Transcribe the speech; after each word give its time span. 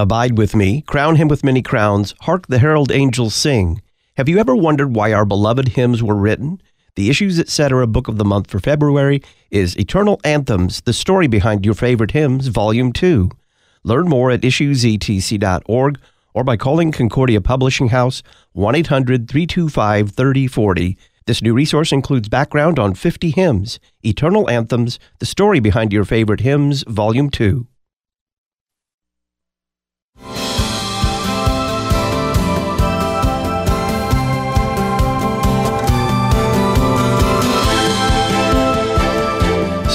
Abide 0.00 0.38
with 0.38 0.54
me, 0.54 0.82
crown 0.82 1.16
him 1.16 1.26
with 1.26 1.42
many 1.42 1.60
crowns, 1.60 2.14
hark 2.20 2.46
the 2.46 2.60
herald 2.60 2.92
angels 2.92 3.34
sing. 3.34 3.82
Have 4.16 4.28
you 4.28 4.38
ever 4.38 4.54
wondered 4.54 4.94
why 4.94 5.12
our 5.12 5.24
beloved 5.24 5.70
hymns 5.70 6.04
were 6.04 6.14
written? 6.14 6.62
The 6.94 7.10
Issues 7.10 7.40
Etc. 7.40 7.84
book 7.88 8.06
of 8.06 8.16
the 8.16 8.24
month 8.24 8.48
for 8.48 8.60
February 8.60 9.22
is 9.50 9.76
Eternal 9.76 10.20
Anthems, 10.22 10.82
the 10.82 10.92
story 10.92 11.26
behind 11.26 11.64
your 11.64 11.74
favorite 11.74 12.12
hymns, 12.12 12.46
Volume 12.46 12.92
2. 12.92 13.28
Learn 13.82 14.08
more 14.08 14.30
at 14.30 14.42
issuesetc.org 14.42 15.98
or 16.32 16.44
by 16.44 16.56
calling 16.56 16.92
Concordia 16.92 17.40
Publishing 17.40 17.88
House 17.88 18.22
1 18.52 18.76
800 18.76 19.28
325 19.28 20.10
3040. 20.10 20.96
This 21.26 21.42
new 21.42 21.54
resource 21.54 21.90
includes 21.90 22.28
background 22.28 22.78
on 22.78 22.94
50 22.94 23.30
hymns, 23.30 23.80
Eternal 24.04 24.48
Anthems, 24.48 25.00
the 25.18 25.26
story 25.26 25.58
behind 25.58 25.92
your 25.92 26.04
favorite 26.04 26.40
hymns, 26.40 26.84
Volume 26.86 27.30
2. 27.30 27.66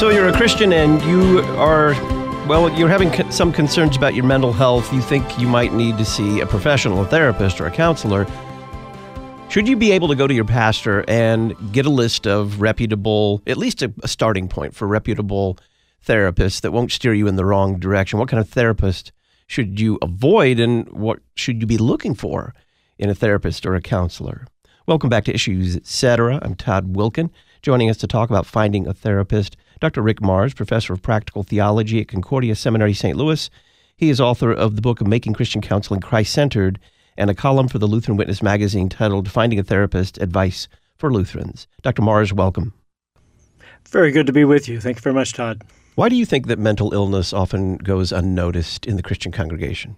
So 0.03 0.09
you're 0.09 0.27
a 0.27 0.33
Christian 0.33 0.73
and 0.73 1.01
you 1.03 1.39
are, 1.55 1.93
well, 2.45 2.69
you're 2.77 2.89
having 2.89 3.31
some 3.31 3.53
concerns 3.53 3.95
about 3.95 4.13
your 4.13 4.25
mental 4.25 4.51
health. 4.51 4.91
You 4.91 4.99
think 4.99 5.39
you 5.39 5.47
might 5.47 5.71
need 5.71 5.97
to 5.97 6.03
see 6.03 6.41
a 6.41 6.45
professional, 6.45 7.03
a 7.03 7.05
therapist, 7.05 7.61
or 7.61 7.67
a 7.67 7.71
counselor. 7.71 8.27
Should 9.47 9.65
you 9.65 9.77
be 9.77 9.93
able 9.93 10.09
to 10.09 10.15
go 10.15 10.27
to 10.27 10.33
your 10.33 10.43
pastor 10.43 11.05
and 11.07 11.55
get 11.71 11.85
a 11.85 11.89
list 11.89 12.27
of 12.27 12.59
reputable, 12.59 13.41
at 13.47 13.55
least 13.55 13.81
a, 13.81 13.93
a 14.03 14.09
starting 14.09 14.49
point 14.49 14.75
for 14.75 14.89
reputable 14.89 15.57
therapists 16.05 16.59
that 16.59 16.73
won't 16.73 16.91
steer 16.91 17.13
you 17.13 17.27
in 17.27 17.37
the 17.37 17.45
wrong 17.45 17.79
direction? 17.79 18.19
What 18.19 18.27
kind 18.27 18.41
of 18.41 18.49
therapist 18.49 19.13
should 19.47 19.79
you 19.79 19.99
avoid 20.01 20.59
and 20.59 20.85
what 20.91 21.19
should 21.35 21.61
you 21.61 21.65
be 21.65 21.77
looking 21.77 22.13
for 22.13 22.53
in 22.97 23.09
a 23.09 23.15
therapist 23.15 23.65
or 23.65 23.73
a 23.73 23.81
counselor? 23.81 24.47
Welcome 24.85 25.09
back 25.09 25.23
to 25.23 25.33
Issues 25.33 25.77
Etc. 25.77 26.39
I'm 26.41 26.55
Todd 26.55 26.93
Wilken. 26.93 27.29
Joining 27.61 27.89
us 27.89 27.95
to 27.99 28.07
talk 28.07 28.29
about 28.29 28.45
finding 28.45 28.85
a 28.85 28.93
therapist, 28.93 29.55
Dr. 29.79 30.01
Rick 30.01 30.19
Marrs, 30.19 30.55
professor 30.55 30.93
of 30.93 31.01
practical 31.01 31.43
theology 31.43 32.01
at 32.01 32.07
Concordia 32.07 32.55
Seminary, 32.55 32.93
St. 32.93 33.17
Louis. 33.17 33.49
He 33.95 34.09
is 34.09 34.19
author 34.19 34.51
of 34.51 34.75
the 34.75 34.81
book 34.81 35.01
of 35.01 35.07
Making 35.07 35.33
Christian 35.33 35.61
Counseling 35.61 36.01
Christ 36.01 36.33
Centered 36.33 36.79
and 37.17 37.29
a 37.29 37.35
column 37.35 37.67
for 37.67 37.79
the 37.79 37.87
Lutheran 37.87 38.17
Witness 38.17 38.41
magazine 38.41 38.89
titled 38.89 39.29
Finding 39.29 39.59
a 39.59 39.63
Therapist 39.63 40.17
Advice 40.19 40.67
for 40.97 41.11
Lutherans. 41.11 41.67
Dr. 41.81 42.01
Marrs, 42.01 42.33
welcome. 42.33 42.73
Very 43.89 44.11
good 44.11 44.25
to 44.27 44.33
be 44.33 44.45
with 44.45 44.67
you. 44.67 44.79
Thank 44.79 44.97
you 44.97 45.01
very 45.01 45.13
much, 45.13 45.33
Todd. 45.33 45.63
Why 45.95 46.09
do 46.09 46.15
you 46.15 46.25
think 46.25 46.47
that 46.47 46.57
mental 46.57 46.93
illness 46.93 47.33
often 47.33 47.77
goes 47.77 48.11
unnoticed 48.11 48.85
in 48.85 48.95
the 48.95 49.03
Christian 49.03 49.31
congregation? 49.31 49.95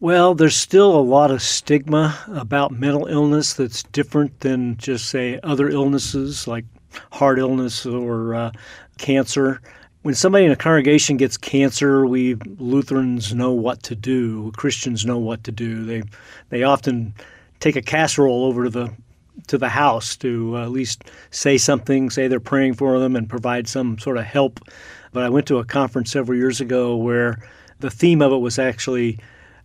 Well, 0.00 0.34
there's 0.34 0.56
still 0.56 0.94
a 0.94 1.00
lot 1.00 1.30
of 1.30 1.40
stigma 1.40 2.18
about 2.28 2.72
mental 2.72 3.06
illness 3.06 3.54
that's 3.54 3.84
different 3.84 4.40
than 4.40 4.76
just, 4.76 5.06
say, 5.08 5.38
other 5.42 5.68
illnesses 5.68 6.48
like 6.48 6.64
heart 7.12 7.38
illness 7.38 7.86
or 7.86 8.34
uh, 8.34 8.52
cancer. 8.98 9.60
When 10.02 10.14
somebody 10.14 10.44
in 10.44 10.52
a 10.52 10.56
congregation 10.56 11.16
gets 11.16 11.36
cancer, 11.36 12.06
we 12.06 12.34
Lutherans 12.58 13.34
know 13.34 13.52
what 13.52 13.82
to 13.84 13.94
do. 13.94 14.52
Christians 14.52 15.06
know 15.06 15.18
what 15.18 15.44
to 15.44 15.52
do. 15.52 15.84
They 15.84 16.02
they 16.50 16.62
often 16.62 17.14
take 17.60 17.76
a 17.76 17.82
casserole 17.82 18.44
over 18.44 18.64
to 18.64 18.70
the 18.70 18.92
to 19.46 19.58
the 19.58 19.68
house 19.68 20.16
to 20.16 20.56
uh, 20.56 20.62
at 20.62 20.70
least 20.70 21.04
say 21.30 21.58
something, 21.58 22.10
say 22.10 22.28
they're 22.28 22.40
praying 22.40 22.74
for 22.74 22.98
them, 22.98 23.16
and 23.16 23.28
provide 23.28 23.66
some 23.66 23.98
sort 23.98 24.16
of 24.16 24.24
help. 24.24 24.60
But 25.12 25.22
I 25.22 25.28
went 25.28 25.46
to 25.48 25.58
a 25.58 25.64
conference 25.64 26.10
several 26.10 26.38
years 26.38 26.60
ago 26.60 26.96
where 26.96 27.38
the 27.80 27.90
theme 27.90 28.22
of 28.22 28.32
it 28.32 28.38
was 28.38 28.58
actually 28.58 29.18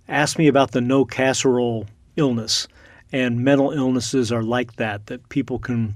ask 0.08 0.38
me 0.38 0.48
about 0.48 0.72
the 0.72 0.82
no 0.82 1.06
casserole 1.06 1.86
illness. 2.16 2.68
And 3.12 3.44
mental 3.44 3.72
illnesses 3.72 4.32
are 4.32 4.44
like 4.44 4.76
that, 4.76 5.08
that 5.08 5.30
people 5.30 5.58
can 5.58 5.96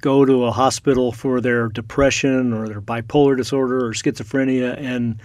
go 0.00 0.24
to 0.24 0.44
a 0.44 0.50
hospital 0.50 1.12
for 1.12 1.40
their 1.40 1.68
depression 1.68 2.52
or 2.52 2.68
their 2.68 2.80
bipolar 2.80 3.36
disorder 3.36 3.86
or 3.86 3.92
schizophrenia, 3.92 4.76
and 4.78 5.20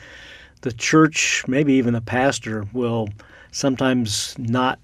the 0.62 0.72
church, 0.72 1.44
maybe 1.48 1.74
even 1.74 1.94
the 1.94 2.02
pastor, 2.02 2.66
will 2.74 3.10
sometimes 3.52 4.36
not 4.38 4.80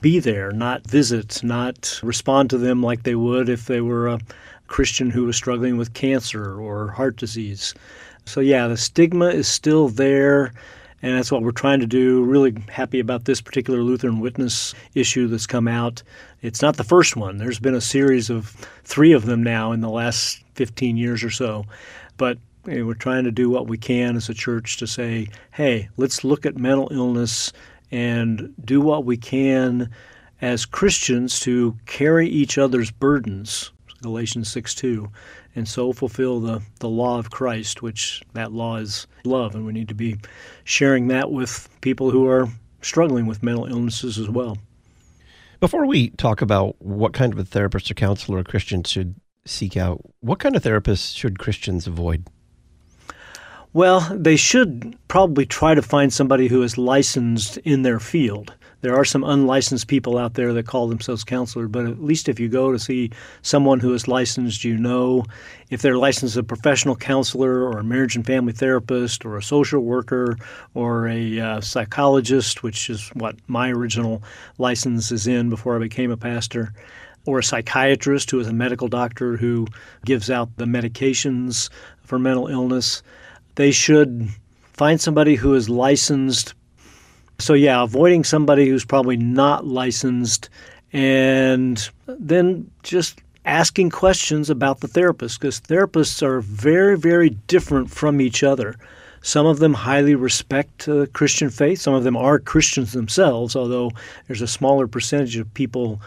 be 0.00 0.18
there, 0.18 0.52
not 0.52 0.86
visit, 0.86 1.42
not 1.42 2.00
respond 2.02 2.50
to 2.50 2.58
them 2.58 2.82
like 2.82 3.02
they 3.02 3.14
would 3.14 3.48
if 3.48 3.66
they 3.66 3.80
were 3.80 4.08
a 4.08 4.20
Christian 4.66 5.10
who 5.10 5.24
was 5.24 5.36
struggling 5.36 5.76
with 5.76 5.94
cancer 5.94 6.60
or 6.60 6.88
heart 6.88 7.16
disease. 7.16 7.74
So, 8.26 8.40
yeah, 8.40 8.68
the 8.68 8.76
stigma 8.76 9.28
is 9.28 9.46
still 9.46 9.88
there 9.88 10.52
and 11.04 11.18
that's 11.18 11.30
what 11.30 11.42
we're 11.42 11.50
trying 11.50 11.80
to 11.80 11.86
do. 11.86 12.24
Really 12.24 12.56
happy 12.70 12.98
about 12.98 13.26
this 13.26 13.42
particular 13.42 13.80
Lutheran 13.80 14.20
Witness 14.20 14.74
issue 14.94 15.28
that's 15.28 15.46
come 15.46 15.68
out. 15.68 16.02
It's 16.40 16.62
not 16.62 16.78
the 16.78 16.82
first 16.82 17.14
one. 17.14 17.36
There's 17.36 17.58
been 17.58 17.74
a 17.74 17.80
series 17.82 18.30
of 18.30 18.46
three 18.84 19.12
of 19.12 19.26
them 19.26 19.42
now 19.42 19.72
in 19.72 19.82
the 19.82 19.90
last 19.90 20.42
15 20.54 20.96
years 20.96 21.22
or 21.22 21.28
so. 21.28 21.66
But 22.16 22.38
you 22.66 22.78
know, 22.78 22.86
we're 22.86 22.94
trying 22.94 23.24
to 23.24 23.30
do 23.30 23.50
what 23.50 23.66
we 23.66 23.76
can 23.76 24.16
as 24.16 24.30
a 24.30 24.34
church 24.34 24.78
to 24.78 24.86
say, 24.86 25.28
hey, 25.52 25.90
let's 25.98 26.24
look 26.24 26.46
at 26.46 26.56
mental 26.56 26.88
illness 26.90 27.52
and 27.90 28.54
do 28.64 28.80
what 28.80 29.04
we 29.04 29.18
can 29.18 29.90
as 30.40 30.64
Christians 30.64 31.38
to 31.40 31.76
carry 31.84 32.30
each 32.30 32.56
other's 32.56 32.90
burdens. 32.90 33.72
Galatians 34.00 34.50
6 34.50 34.74
2 34.74 35.10
and 35.54 35.68
so 35.68 35.92
fulfill 35.92 36.40
the, 36.40 36.62
the 36.80 36.88
law 36.88 37.18
of 37.18 37.30
Christ, 37.30 37.82
which 37.82 38.22
that 38.32 38.52
law 38.52 38.76
is 38.76 39.06
love. 39.24 39.54
And 39.54 39.64
we 39.64 39.72
need 39.72 39.88
to 39.88 39.94
be 39.94 40.16
sharing 40.64 41.08
that 41.08 41.30
with 41.30 41.68
people 41.80 42.10
who 42.10 42.26
are 42.26 42.48
struggling 42.82 43.26
with 43.26 43.42
mental 43.42 43.66
illnesses 43.66 44.18
as 44.18 44.28
well. 44.28 44.58
Before 45.60 45.86
we 45.86 46.10
talk 46.10 46.42
about 46.42 46.76
what 46.80 47.14
kind 47.14 47.32
of 47.32 47.38
a 47.38 47.44
therapist 47.44 47.90
or 47.90 47.94
counselor 47.94 48.38
a 48.38 48.44
Christian 48.44 48.82
should 48.84 49.14
seek 49.46 49.76
out, 49.76 50.00
what 50.20 50.38
kind 50.38 50.56
of 50.56 50.62
therapist 50.62 51.16
should 51.16 51.38
Christians 51.38 51.86
avoid? 51.86 52.26
Well, 53.72 54.06
they 54.12 54.36
should 54.36 54.96
probably 55.08 55.46
try 55.46 55.74
to 55.74 55.82
find 55.82 56.12
somebody 56.12 56.48
who 56.48 56.62
is 56.62 56.78
licensed 56.78 57.56
in 57.58 57.82
their 57.82 57.98
field. 57.98 58.54
There 58.84 58.94
are 58.94 59.04
some 59.06 59.24
unlicensed 59.24 59.88
people 59.88 60.18
out 60.18 60.34
there 60.34 60.52
that 60.52 60.66
call 60.66 60.88
themselves 60.88 61.24
counselor, 61.24 61.68
but 61.68 61.86
at 61.86 62.02
least 62.02 62.28
if 62.28 62.38
you 62.38 62.50
go 62.50 62.70
to 62.70 62.78
see 62.78 63.10
someone 63.40 63.80
who 63.80 63.94
is 63.94 64.08
licensed, 64.08 64.62
you 64.62 64.76
know 64.76 65.24
if 65.70 65.80
they're 65.80 65.96
licensed 65.96 66.34
as 66.34 66.36
a 66.36 66.42
professional 66.42 66.94
counselor 66.94 67.62
or 67.64 67.78
a 67.78 67.82
marriage 67.82 68.14
and 68.14 68.26
family 68.26 68.52
therapist 68.52 69.24
or 69.24 69.38
a 69.38 69.42
social 69.42 69.80
worker 69.80 70.36
or 70.74 71.08
a 71.08 71.40
uh, 71.40 71.60
psychologist, 71.62 72.62
which 72.62 72.90
is 72.90 73.08
what 73.14 73.36
my 73.46 73.70
original 73.70 74.22
license 74.58 75.10
is 75.10 75.26
in 75.26 75.48
before 75.48 75.76
I 75.76 75.78
became 75.78 76.10
a 76.10 76.18
pastor 76.18 76.74
or 77.24 77.38
a 77.38 77.42
psychiatrist 77.42 78.30
who 78.30 78.38
is 78.38 78.48
a 78.48 78.52
medical 78.52 78.88
doctor 78.88 79.38
who 79.38 79.66
gives 80.04 80.28
out 80.28 80.54
the 80.58 80.66
medications 80.66 81.70
for 82.02 82.18
mental 82.18 82.48
illness. 82.48 83.02
They 83.54 83.70
should 83.70 84.28
find 84.74 85.00
somebody 85.00 85.36
who 85.36 85.54
is 85.54 85.70
licensed 85.70 86.52
so, 87.38 87.54
yeah, 87.54 87.82
avoiding 87.82 88.24
somebody 88.24 88.68
who's 88.68 88.84
probably 88.84 89.16
not 89.16 89.66
licensed 89.66 90.48
and 90.92 91.90
then 92.06 92.70
just 92.82 93.20
asking 93.44 93.90
questions 93.90 94.48
about 94.48 94.80
the 94.80 94.88
therapist 94.88 95.40
because 95.40 95.60
therapists 95.60 96.22
are 96.22 96.40
very, 96.40 96.96
very 96.96 97.30
different 97.30 97.90
from 97.90 98.20
each 98.20 98.42
other. 98.42 98.76
Some 99.22 99.46
of 99.46 99.58
them 99.58 99.74
highly 99.74 100.14
respect 100.14 100.88
uh, 100.88 101.06
Christian 101.12 101.50
faith. 101.50 101.80
Some 101.80 101.94
of 101.94 102.04
them 102.04 102.16
are 102.16 102.38
Christians 102.38 102.92
themselves, 102.92 103.56
although 103.56 103.90
there's 104.26 104.42
a 104.42 104.46
smaller 104.46 104.86
percentage 104.86 105.36
of 105.36 105.52
people 105.54 106.00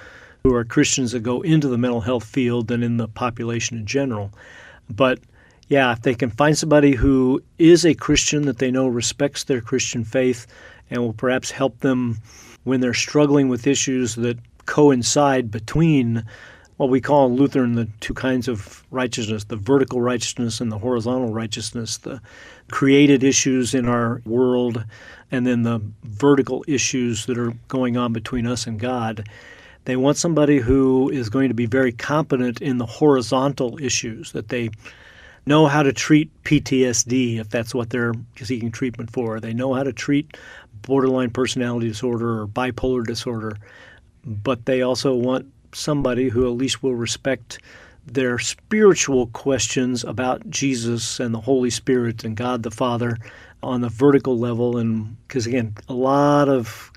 who 0.43 0.53
are 0.53 0.63
Christians 0.63 1.11
that 1.11 1.21
go 1.21 1.41
into 1.41 1.67
the 1.67 1.77
mental 1.77 2.01
health 2.01 2.23
field 2.23 2.67
than 2.67 2.83
in 2.83 2.97
the 2.97 3.07
population 3.07 3.77
in 3.77 3.85
general. 3.85 4.31
But 4.89 5.19
yeah, 5.67 5.91
if 5.91 6.01
they 6.03 6.15
can 6.15 6.29
find 6.29 6.57
somebody 6.57 6.93
who 6.93 7.41
is 7.57 7.85
a 7.85 7.93
Christian 7.93 8.45
that 8.45 8.59
they 8.59 8.71
know 8.71 8.87
respects 8.87 9.43
their 9.43 9.61
Christian 9.61 10.05
faith, 10.05 10.47
and 10.89 11.01
will 11.01 11.13
perhaps 11.13 11.51
help 11.51 11.79
them 11.79 12.17
when 12.63 12.81
they're 12.81 12.93
struggling 12.93 13.49
with 13.49 13.67
issues 13.67 14.15
that 14.15 14.37
coincide 14.65 15.49
between 15.49 16.23
what 16.77 16.89
we 16.89 17.01
call 17.01 17.25
in 17.25 17.35
Lutheran 17.35 17.73
the 17.73 17.87
two 17.99 18.13
kinds 18.13 18.47
of 18.47 18.83
righteousness 18.91 19.45
the 19.45 19.55
vertical 19.55 19.99
righteousness 19.99 20.61
and 20.61 20.71
the 20.71 20.77
horizontal 20.77 21.33
righteousness, 21.33 21.97
the 21.97 22.21
created 22.69 23.23
issues 23.23 23.73
in 23.73 23.87
our 23.87 24.21
world, 24.25 24.83
and 25.31 25.45
then 25.45 25.63
the 25.63 25.81
vertical 26.03 26.63
issues 26.67 27.25
that 27.25 27.37
are 27.37 27.53
going 27.67 27.97
on 27.97 28.13
between 28.13 28.45
us 28.45 28.67
and 28.67 28.79
God. 28.79 29.27
They 29.85 29.95
want 29.95 30.17
somebody 30.17 30.59
who 30.59 31.09
is 31.09 31.29
going 31.29 31.47
to 31.47 31.53
be 31.53 31.65
very 31.65 31.93
competent 31.93 32.61
in 32.61 32.77
the 32.77 32.85
horizontal 32.85 33.81
issues, 33.81 34.33
that 34.33 34.49
they 34.49 34.69
know 35.47 35.67
how 35.67 35.83
to 35.83 35.93
treat 35.93 36.31
PTSD 36.43 37.39
if 37.39 37.49
that's 37.49 37.73
what 37.73 37.89
they're 37.89 38.13
seeking 38.41 38.71
treatment 38.71 39.11
for. 39.11 39.39
They 39.39 39.53
know 39.53 39.73
how 39.73 39.83
to 39.83 39.93
treat 39.93 40.37
borderline 40.81 41.31
personality 41.31 41.87
disorder 41.87 42.41
or 42.41 42.47
bipolar 42.47 43.05
disorder, 43.05 43.57
but 44.25 44.65
they 44.65 44.81
also 44.81 45.15
want 45.15 45.47
somebody 45.73 46.29
who 46.29 46.45
at 46.45 46.57
least 46.57 46.83
will 46.83 46.95
respect 46.95 47.59
their 48.05 48.39
spiritual 48.39 49.27
questions 49.27 50.03
about 50.03 50.49
Jesus 50.49 51.19
and 51.19 51.33
the 51.33 51.41
Holy 51.41 51.69
Spirit 51.69 52.23
and 52.23 52.37
God 52.37 52.63
the 52.63 52.71
Father. 52.71 53.17
on 53.63 53.81
the 53.81 53.89
vertical 53.89 54.37
level. 54.37 54.77
And 54.77 55.17
because, 55.27 55.47
again, 55.47 55.75
a 55.89 55.93
lot 55.93 56.47
of 56.47 56.91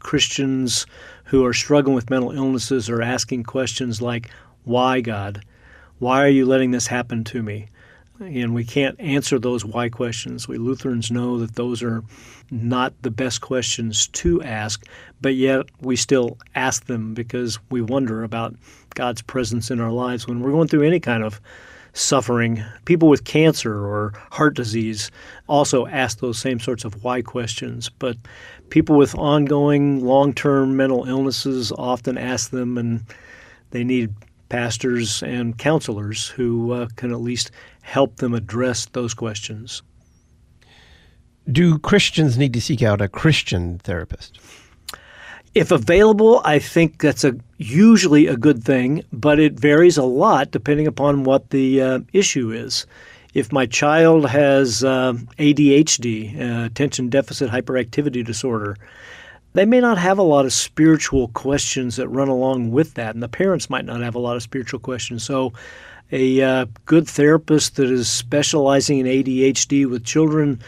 Christians 0.00 0.84
who 1.24 1.44
are 1.44 1.54
struggling 1.54 1.94
with 1.94 2.10
mental 2.10 2.32
illnesses 2.32 2.90
are 2.90 3.00
asking 3.00 3.44
questions 3.44 4.02
like, 4.02 4.28
Why, 4.64 5.00
God? 5.00 5.44
Why 6.00 6.24
are 6.24 6.28
you 6.28 6.44
letting 6.44 6.72
this 6.72 6.88
happen 6.88 7.22
to 7.24 7.42
me? 7.42 7.68
And 8.22 8.54
we 8.54 8.64
can't 8.64 8.98
answer 9.00 9.38
those 9.38 9.64
why 9.64 9.88
questions. 9.88 10.46
We 10.46 10.58
Lutherans 10.58 11.10
know 11.10 11.38
that 11.38 11.56
those 11.56 11.82
are 11.82 12.02
not 12.50 12.94
the 13.02 13.10
best 13.10 13.40
questions 13.40 14.06
to 14.08 14.42
ask, 14.42 14.86
but 15.20 15.34
yet 15.34 15.66
we 15.80 15.96
still 15.96 16.38
ask 16.54 16.86
them 16.86 17.14
because 17.14 17.58
we 17.70 17.80
wonder 17.80 18.22
about 18.22 18.54
God's 18.94 19.22
presence 19.22 19.70
in 19.70 19.80
our 19.80 19.90
lives 19.90 20.26
when 20.26 20.40
we're 20.40 20.52
going 20.52 20.68
through 20.68 20.86
any 20.86 21.00
kind 21.00 21.24
of 21.24 21.40
suffering. 21.94 22.62
People 22.84 23.08
with 23.08 23.24
cancer 23.24 23.74
or 23.74 24.12
heart 24.30 24.54
disease 24.54 25.10
also 25.48 25.86
ask 25.86 26.18
those 26.18 26.38
same 26.38 26.60
sorts 26.60 26.84
of 26.84 27.02
why 27.04 27.22
questions, 27.22 27.88
but 27.88 28.16
people 28.70 28.96
with 28.96 29.14
ongoing 29.16 30.04
long 30.04 30.32
term 30.32 30.76
mental 30.76 31.04
illnesses 31.08 31.72
often 31.72 32.16
ask 32.16 32.50
them, 32.50 32.78
and 32.78 33.02
they 33.70 33.84
need 33.84 34.14
pastors 34.48 35.22
and 35.22 35.56
counselors 35.56 36.28
who 36.28 36.72
uh, 36.72 36.86
can 36.96 37.10
at 37.10 37.20
least 37.20 37.50
help 37.82 38.16
them 38.16 38.34
address 38.34 38.86
those 38.86 39.14
questions. 39.14 39.82
Do 41.50 41.78
Christians 41.78 42.38
need 42.38 42.54
to 42.54 42.60
seek 42.60 42.82
out 42.82 43.00
a 43.00 43.08
Christian 43.08 43.78
therapist? 43.78 44.38
If 45.54 45.70
available, 45.70 46.40
I 46.44 46.58
think 46.58 47.02
that's 47.02 47.24
a 47.24 47.34
usually 47.58 48.26
a 48.26 48.36
good 48.36 48.64
thing, 48.64 49.04
but 49.12 49.38
it 49.38 49.60
varies 49.60 49.98
a 49.98 50.04
lot 50.04 50.50
depending 50.50 50.86
upon 50.86 51.24
what 51.24 51.50
the 51.50 51.82
uh, 51.82 52.00
issue 52.12 52.50
is. 52.50 52.86
If 53.34 53.52
my 53.52 53.66
child 53.66 54.28
has 54.28 54.82
uh, 54.82 55.14
ADHD, 55.38 56.38
uh, 56.40 56.64
attention 56.66 57.08
deficit 57.08 57.50
hyperactivity 57.50 58.24
disorder, 58.24 58.76
they 59.54 59.66
may 59.66 59.80
not 59.80 59.98
have 59.98 60.18
a 60.18 60.22
lot 60.22 60.46
of 60.46 60.52
spiritual 60.52 61.28
questions 61.28 61.96
that 61.96 62.08
run 62.08 62.28
along 62.28 62.70
with 62.70 62.94
that, 62.94 63.14
and 63.14 63.22
the 63.22 63.28
parents 63.28 63.68
might 63.68 63.84
not 63.84 64.00
have 64.00 64.14
a 64.14 64.18
lot 64.18 64.36
of 64.36 64.42
spiritual 64.42 64.80
questions. 64.80 65.22
So, 65.22 65.52
a 66.10 66.42
uh, 66.42 66.66
good 66.84 67.08
therapist 67.08 67.76
that 67.76 67.90
is 67.90 68.10
specializing 68.10 68.98
in 68.98 69.06
ADHD 69.06 69.88
with 69.88 70.04
children 70.04 70.60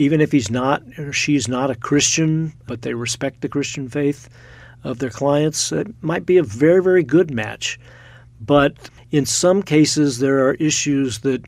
even 0.00 0.22
if 0.22 0.32
he's 0.32 0.50
not 0.50 0.82
or 0.98 1.12
she's 1.12 1.46
not 1.46 1.70
a 1.70 1.74
Christian, 1.74 2.54
but 2.66 2.80
they 2.80 2.94
respect 2.94 3.42
the 3.42 3.50
Christian 3.50 3.86
faith 3.86 4.30
of 4.82 4.98
their 4.98 5.10
clients, 5.10 5.72
it 5.72 5.88
might 6.02 6.24
be 6.24 6.38
a 6.38 6.42
very, 6.42 6.82
very 6.82 7.02
good 7.02 7.30
match. 7.30 7.78
But 8.40 8.88
in 9.10 9.26
some 9.26 9.62
cases, 9.62 10.18
there 10.18 10.48
are 10.48 10.54
issues 10.54 11.18
that 11.18 11.44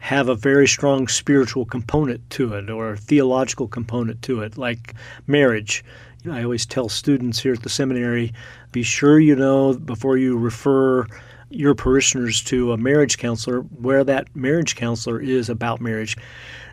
have 0.00 0.30
a 0.30 0.34
very 0.34 0.66
strong 0.66 1.06
spiritual 1.06 1.66
component 1.66 2.28
to 2.30 2.54
it 2.54 2.70
or 2.70 2.96
theological 2.96 3.68
component 3.68 4.22
to 4.22 4.40
it, 4.40 4.56
like 4.56 4.94
marriage. 5.26 5.84
I 6.30 6.42
always 6.42 6.64
tell 6.64 6.88
students 6.88 7.40
here 7.40 7.52
at 7.52 7.62
the 7.62 7.68
seminary 7.68 8.32
be 8.72 8.82
sure 8.82 9.20
you 9.20 9.36
know 9.36 9.74
before 9.74 10.16
you 10.16 10.38
refer 10.38 11.06
your 11.54 11.74
parishioners 11.74 12.42
to 12.44 12.72
a 12.72 12.76
marriage 12.76 13.18
counselor 13.18 13.60
where 13.60 14.04
that 14.04 14.34
marriage 14.34 14.76
counselor 14.76 15.20
is 15.20 15.48
about 15.48 15.80
marriage. 15.80 16.16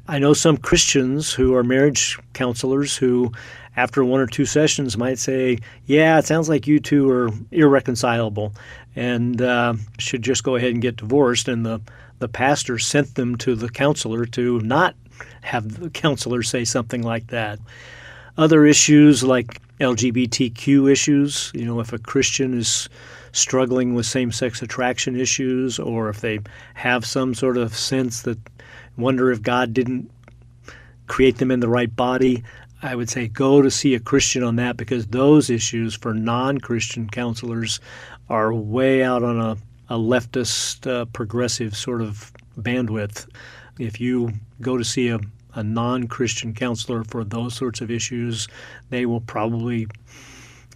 I 0.07 0.19
know 0.19 0.33
some 0.33 0.57
Christians 0.57 1.31
who 1.31 1.53
are 1.53 1.63
marriage 1.63 2.17
counselors 2.33 2.97
who, 2.97 3.31
after 3.75 4.03
one 4.03 4.19
or 4.19 4.27
two 4.27 4.45
sessions, 4.45 4.97
might 4.97 5.19
say, 5.19 5.59
Yeah, 5.85 6.17
it 6.17 6.25
sounds 6.25 6.49
like 6.49 6.65
you 6.65 6.79
two 6.79 7.09
are 7.09 7.29
irreconcilable 7.51 8.53
and 8.95 9.41
uh, 9.41 9.75
should 9.99 10.23
just 10.23 10.43
go 10.43 10.55
ahead 10.55 10.71
and 10.71 10.81
get 10.81 10.95
divorced. 10.95 11.47
And 11.47 11.65
the, 11.65 11.79
the 12.17 12.27
pastor 12.27 12.79
sent 12.79 13.15
them 13.15 13.35
to 13.37 13.55
the 13.55 13.69
counselor 13.69 14.25
to 14.25 14.59
not 14.61 14.95
have 15.41 15.79
the 15.79 15.89
counselor 15.89 16.43
say 16.43 16.65
something 16.65 17.03
like 17.03 17.27
that. 17.27 17.59
Other 18.37 18.65
issues 18.65 19.23
like 19.23 19.61
LGBTQ 19.79 20.91
issues, 20.91 21.51
you 21.53 21.65
know, 21.65 21.79
if 21.79 21.93
a 21.93 21.99
Christian 21.99 22.57
is 22.57 22.89
struggling 23.31 23.93
with 23.93 24.05
same 24.05 24.31
sex 24.31 24.61
attraction 24.61 25.19
issues 25.19 25.79
or 25.79 26.09
if 26.09 26.21
they 26.21 26.39
have 26.73 27.05
some 27.05 27.33
sort 27.33 27.57
of 27.57 27.75
sense 27.75 28.21
that 28.23 28.37
wonder 28.97 29.31
if 29.31 29.41
God 29.41 29.73
didn't 29.73 30.11
create 31.07 31.37
them 31.37 31.51
in 31.51 31.59
the 31.59 31.69
right 31.69 31.93
body. 31.93 32.43
I 32.81 32.95
would 32.95 33.09
say 33.09 33.27
go 33.27 33.61
to 33.61 33.69
see 33.69 33.93
a 33.93 33.99
Christian 33.99 34.41
on 34.41 34.55
that 34.55 34.77
because 34.77 35.07
those 35.07 35.49
issues 35.49 35.95
for 35.95 36.13
non 36.13 36.59
Christian 36.59 37.09
counselors 37.09 37.81
are 38.29 38.53
way 38.53 39.03
out 39.03 39.23
on 39.23 39.39
a, 39.39 39.57
a 39.93 39.97
leftist, 39.97 40.89
uh, 40.89 41.05
progressive 41.05 41.75
sort 41.75 42.01
of 42.01 42.31
bandwidth. 42.57 43.27
If 43.79 43.99
you 43.99 44.31
go 44.61 44.77
to 44.77 44.85
see 44.85 45.09
a, 45.09 45.19
a 45.55 45.63
non 45.63 46.07
Christian 46.07 46.53
counselor 46.53 47.03
for 47.03 47.25
those 47.25 47.53
sorts 47.53 47.81
of 47.81 47.91
issues, 47.91 48.47
they 48.91 49.05
will 49.05 49.21
probably 49.21 49.87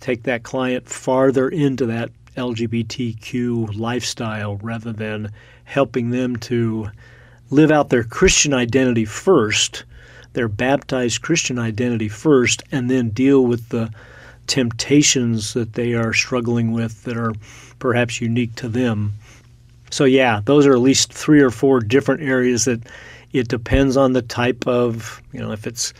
take 0.01 0.23
that 0.23 0.43
client 0.43 0.89
farther 0.89 1.47
into 1.47 1.85
that 1.85 2.11
LGBTQ 2.35 3.77
lifestyle 3.77 4.57
rather 4.57 4.91
than 4.91 5.31
helping 5.63 6.09
them 6.09 6.35
to 6.37 6.89
live 7.49 7.71
out 7.71 7.89
their 7.89 8.03
Christian 8.03 8.53
identity 8.53 9.05
first, 9.05 9.83
their 10.33 10.47
baptized 10.47 11.21
Christian 11.21 11.59
identity 11.59 12.09
first, 12.09 12.63
and 12.71 12.89
then 12.89 13.09
deal 13.09 13.45
with 13.45 13.69
the 13.69 13.91
temptations 14.47 15.53
that 15.53 15.73
they 15.73 15.93
are 15.93 16.13
struggling 16.13 16.71
with 16.71 17.03
that 17.03 17.17
are 17.17 17.33
perhaps 17.79 18.19
unique 18.19 18.55
to 18.55 18.67
them. 18.67 19.13
So, 19.91 20.05
yeah, 20.05 20.41
those 20.45 20.65
are 20.65 20.73
at 20.73 20.79
least 20.79 21.13
three 21.13 21.41
or 21.41 21.51
four 21.51 21.79
different 21.79 22.21
areas 22.21 22.65
that 22.65 22.81
it 23.31 23.47
depends 23.47 23.97
on 23.97 24.13
the 24.13 24.21
type 24.21 24.67
of, 24.67 25.21
you 25.31 25.39
know, 25.39 25.51
if 25.51 25.67
it's 25.67 25.93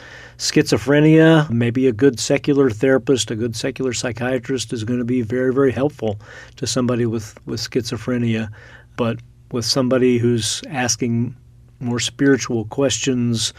schizophrenia, 0.44 1.50
maybe 1.50 1.88
a 1.88 1.94
good 1.94 2.19
secular 2.19 2.69
therapist, 2.69 3.31
a 3.31 3.36
good 3.36 3.56
secular 3.56 3.94
psychiatrist 3.94 4.74
is 4.74 4.84
going 4.84 5.00
to 5.00 5.06
be 5.06 5.22
very, 5.22 5.54
very 5.54 5.72
helpful 5.72 6.19
to 6.57 6.68
somebody 6.68 7.06
with, 7.06 7.40
with 7.45 7.62
schizophrenia. 7.62 8.50
But 8.98 9.19
with 9.54 9.63
somebody 9.63 10.18
who's 10.18 10.62
asking 10.69 11.34
more 11.80 12.00
spiritual 12.00 12.66
questions 12.66 13.54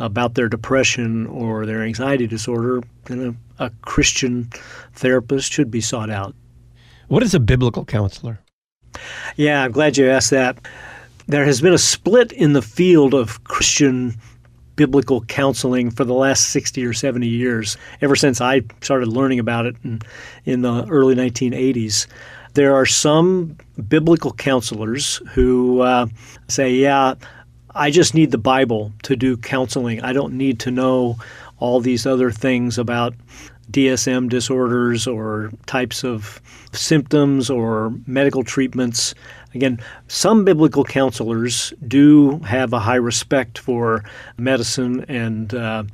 about 0.00 0.34
their 0.34 0.48
depression 0.48 1.26
or 1.28 1.66
their 1.66 1.84
anxiety 1.84 2.26
disorder, 2.26 2.82
then 3.04 3.38
a, 3.58 3.66
a 3.66 3.70
Christian 3.82 4.50
therapist 4.94 5.52
should 5.52 5.70
be 5.70 5.80
sought 5.80 6.10
out. 6.10 6.34
What 7.06 7.22
is 7.22 7.34
a 7.34 7.40
biblical 7.40 7.84
counselor? 7.84 8.40
Yeah, 9.36 9.62
I'm 9.62 9.72
glad 9.72 9.96
you 9.96 10.10
asked 10.10 10.30
that. 10.30 10.58
There 11.28 11.44
has 11.44 11.60
been 11.60 11.72
a 11.72 11.78
split 11.78 12.32
in 12.32 12.54
the 12.54 12.62
field 12.62 13.14
of 13.14 13.44
Christian 13.44 14.16
biblical 14.76 15.22
counseling 15.22 15.90
for 15.90 16.04
the 16.04 16.14
last 16.14 16.50
60 16.50 16.84
or 16.84 16.92
70 16.92 17.26
years, 17.26 17.76
ever 18.00 18.16
since 18.16 18.40
I 18.40 18.62
started 18.80 19.08
learning 19.08 19.38
about 19.38 19.66
it 19.66 19.76
in, 19.84 20.00
in 20.44 20.62
the 20.62 20.86
early 20.88 21.14
1980s. 21.14 22.06
There 22.54 22.74
are 22.74 22.86
some 22.86 23.56
biblical 23.88 24.32
counselors 24.32 25.16
who 25.32 25.80
uh, 25.80 26.06
say, 26.48 26.72
yeah, 26.72 27.14
I 27.74 27.90
just 27.90 28.14
need 28.14 28.30
the 28.30 28.38
Bible 28.38 28.92
to 29.02 29.16
do 29.16 29.36
counseling. 29.36 30.00
I 30.02 30.12
don't 30.12 30.34
need 30.34 30.60
to 30.60 30.70
know 30.70 31.16
all 31.58 31.80
these 31.80 32.06
other 32.06 32.30
things 32.30 32.78
about 32.78 33.14
DSM 33.70 34.28
disorders 34.28 35.06
or 35.06 35.50
types 35.66 36.04
of 36.04 36.40
symptoms 36.72 37.50
or 37.50 37.92
medical 38.06 38.44
treatments. 38.44 39.14
Again, 39.54 39.80
some 40.08 40.44
biblical 40.44 40.84
counselors 40.84 41.72
do 41.86 42.38
have 42.40 42.72
a 42.72 42.80
high 42.80 42.96
respect 42.96 43.58
for 43.58 44.04
medicine 44.36 45.04
and 45.08 45.54
uh, 45.54 45.84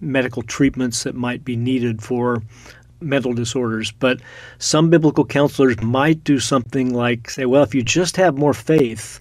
medical 0.00 0.42
treatments 0.42 1.04
that 1.04 1.14
might 1.14 1.44
be 1.44 1.56
needed 1.56 2.02
for 2.02 2.42
mental 3.00 3.32
disorders. 3.32 3.92
But 3.92 4.20
some 4.58 4.90
biblical 4.90 5.24
counselors 5.24 5.80
might 5.80 6.24
do 6.24 6.40
something 6.40 6.92
like 6.92 7.30
say, 7.30 7.46
well, 7.46 7.62
if 7.62 7.74
you 7.74 7.82
just 7.82 8.16
have 8.16 8.36
more 8.36 8.54
faith, 8.54 9.20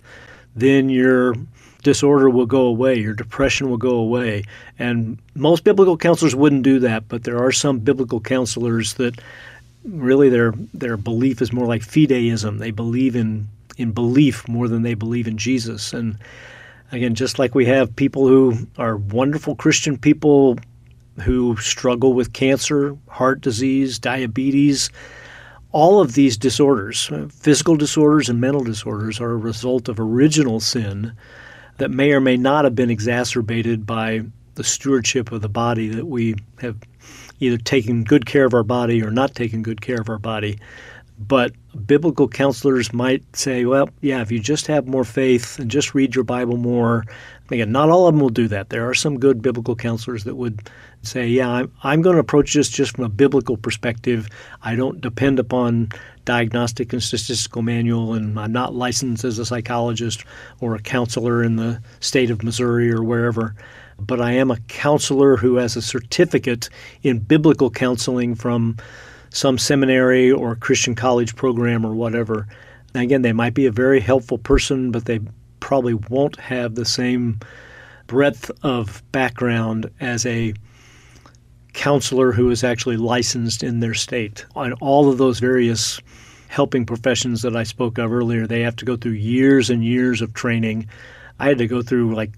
then 0.55 0.89
your 0.89 1.35
disorder 1.83 2.29
will 2.29 2.45
go 2.45 2.61
away, 2.61 2.97
your 2.97 3.13
depression 3.13 3.69
will 3.69 3.77
go 3.77 3.95
away. 3.95 4.43
And 4.79 5.17
most 5.35 5.63
biblical 5.63 5.97
counselors 5.97 6.35
wouldn't 6.35 6.63
do 6.63 6.79
that, 6.79 7.07
but 7.09 7.23
there 7.23 7.43
are 7.43 7.51
some 7.51 7.79
biblical 7.79 8.21
counselors 8.21 8.95
that 8.95 9.19
really 9.83 10.29
their 10.29 10.53
their 10.73 10.95
belief 10.95 11.41
is 11.41 11.51
more 11.51 11.67
like 11.67 11.81
fideism. 11.81 12.59
They 12.59 12.71
believe 12.71 13.15
in 13.15 13.49
in 13.77 13.91
belief 13.91 14.47
more 14.47 14.67
than 14.67 14.81
they 14.81 14.93
believe 14.93 15.27
in 15.27 15.37
Jesus. 15.37 15.93
And 15.93 16.17
again, 16.91 17.15
just 17.15 17.39
like 17.39 17.55
we 17.55 17.65
have 17.65 17.95
people 17.95 18.27
who 18.27 18.67
are 18.77 18.97
wonderful 18.97 19.55
Christian 19.55 19.97
people 19.97 20.57
who 21.21 21.55
struggle 21.57 22.13
with 22.13 22.33
cancer, 22.33 22.97
heart 23.07 23.41
disease, 23.41 23.99
diabetes, 23.99 24.89
all 25.71 25.99
of 26.01 26.13
these 26.13 26.37
disorders, 26.37 27.09
physical 27.31 27.75
disorders 27.75 28.29
and 28.29 28.39
mental 28.39 28.63
disorders, 28.63 29.19
are 29.19 29.31
a 29.31 29.37
result 29.37 29.89
of 29.89 29.99
original 29.99 30.59
sin 30.59 31.13
that 31.77 31.89
may 31.89 32.11
or 32.11 32.21
may 32.21 32.37
not 32.37 32.63
have 32.63 32.75
been 32.75 32.91
exacerbated 32.91 33.85
by 33.85 34.21
the 34.55 34.63
stewardship 34.63 35.31
of 35.31 35.41
the 35.41 35.49
body 35.49 35.87
that 35.87 36.05
we 36.05 36.35
have 36.59 36.77
either 37.39 37.57
taken 37.57 38.03
good 38.03 38.25
care 38.25 38.45
of 38.45 38.53
our 38.53 38.63
body 38.63 39.03
or 39.03 39.09
not 39.09 39.33
taken 39.33 39.63
good 39.63 39.81
care 39.81 39.99
of 39.99 40.09
our 40.09 40.19
body. 40.19 40.59
But 41.19 41.53
biblical 41.85 42.27
counselors 42.27 42.91
might 42.91 43.23
say, 43.35 43.65
well, 43.65 43.89
yeah, 44.01 44.21
if 44.21 44.31
you 44.31 44.39
just 44.39 44.67
have 44.67 44.87
more 44.87 45.03
faith 45.03 45.59
and 45.59 45.69
just 45.69 45.93
read 45.93 46.15
your 46.15 46.23
Bible 46.23 46.57
more, 46.57 47.05
Again, 47.53 47.71
not 47.71 47.89
all 47.89 48.07
of 48.07 48.13
them 48.13 48.21
will 48.21 48.29
do 48.29 48.47
that. 48.47 48.69
There 48.69 48.89
are 48.89 48.93
some 48.93 49.19
good 49.19 49.41
biblical 49.41 49.75
counselors 49.75 50.23
that 50.23 50.35
would 50.35 50.69
say, 51.01 51.27
yeah, 51.27 51.49
I'm, 51.49 51.71
I'm 51.83 52.01
going 52.01 52.15
to 52.15 52.21
approach 52.21 52.53
this 52.53 52.69
just 52.69 52.95
from 52.95 53.03
a 53.03 53.09
biblical 53.09 53.57
perspective. 53.57 54.29
I 54.61 54.75
don't 54.75 55.01
depend 55.01 55.39
upon 55.39 55.89
diagnostic 56.23 56.93
and 56.93 57.03
statistical 57.03 57.61
manual, 57.61 58.13
and 58.13 58.39
I'm 58.39 58.53
not 58.53 58.73
licensed 58.73 59.25
as 59.25 59.39
a 59.39 59.45
psychologist 59.45 60.23
or 60.61 60.73
a 60.73 60.81
counselor 60.81 61.43
in 61.43 61.57
the 61.57 61.81
state 61.99 62.31
of 62.31 62.43
Missouri 62.43 62.91
or 62.91 63.03
wherever. 63.03 63.55
But 63.99 64.21
I 64.21 64.31
am 64.31 64.49
a 64.49 64.59
counselor 64.61 65.35
who 65.35 65.57
has 65.57 65.75
a 65.75 65.81
certificate 65.81 66.69
in 67.03 67.19
biblical 67.19 67.69
counseling 67.69 68.35
from 68.35 68.77
some 69.33 69.57
seminary 69.57 70.31
or 70.31 70.55
Christian 70.55 70.93
college 70.93 71.35
program 71.35 71.85
or 71.85 71.93
whatever. 71.93 72.47
And 72.93 73.03
again, 73.03 73.23
they 73.23 73.33
might 73.33 73.55
be 73.55 73.65
a 73.65 73.71
very 73.71 73.99
helpful 73.99 74.37
person, 74.37 74.91
but 74.91 75.05
they 75.05 75.19
probably 75.59 75.95
won't 75.95 76.39
have 76.39 76.75
the 76.75 76.85
same 76.85 77.39
breadth 78.05 78.51
of 78.61 79.01
background 79.11 79.89
as 79.99 80.25
a 80.27 80.53
counselor 81.73 82.31
who 82.31 82.51
is 82.51 82.63
actually 82.63 82.97
licensed 82.97 83.63
in 83.63 83.79
their 83.79 83.95
state. 83.95 84.45
On 84.55 84.73
all 84.73 85.09
of 85.09 85.17
those 85.17 85.39
various 85.39 85.99
helping 86.47 86.85
professions 86.85 87.41
that 87.41 87.55
I 87.55 87.63
spoke 87.63 87.97
of 87.97 88.13
earlier, 88.13 88.45
they 88.45 88.61
have 88.61 88.75
to 88.77 88.85
go 88.85 88.95
through 88.95 89.13
years 89.13 89.71
and 89.71 89.83
years 89.83 90.21
of 90.21 90.35
training. 90.35 90.87
I 91.39 91.47
had 91.47 91.57
to 91.57 91.67
go 91.67 91.81
through 91.81 92.13
like 92.13 92.31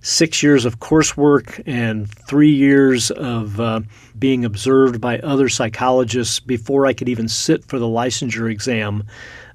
six 0.00 0.42
years 0.42 0.64
of 0.64 0.78
coursework 0.78 1.62
and 1.66 2.08
three 2.26 2.50
years 2.50 3.10
of 3.10 3.60
uh, 3.60 3.80
being 4.18 4.44
observed 4.44 5.00
by 5.00 5.18
other 5.20 5.48
psychologists 5.48 6.40
before 6.40 6.86
I 6.86 6.92
could 6.92 7.08
even 7.08 7.28
sit 7.28 7.64
for 7.64 7.78
the 7.78 7.86
licensure 7.86 8.50
exam 8.50 9.04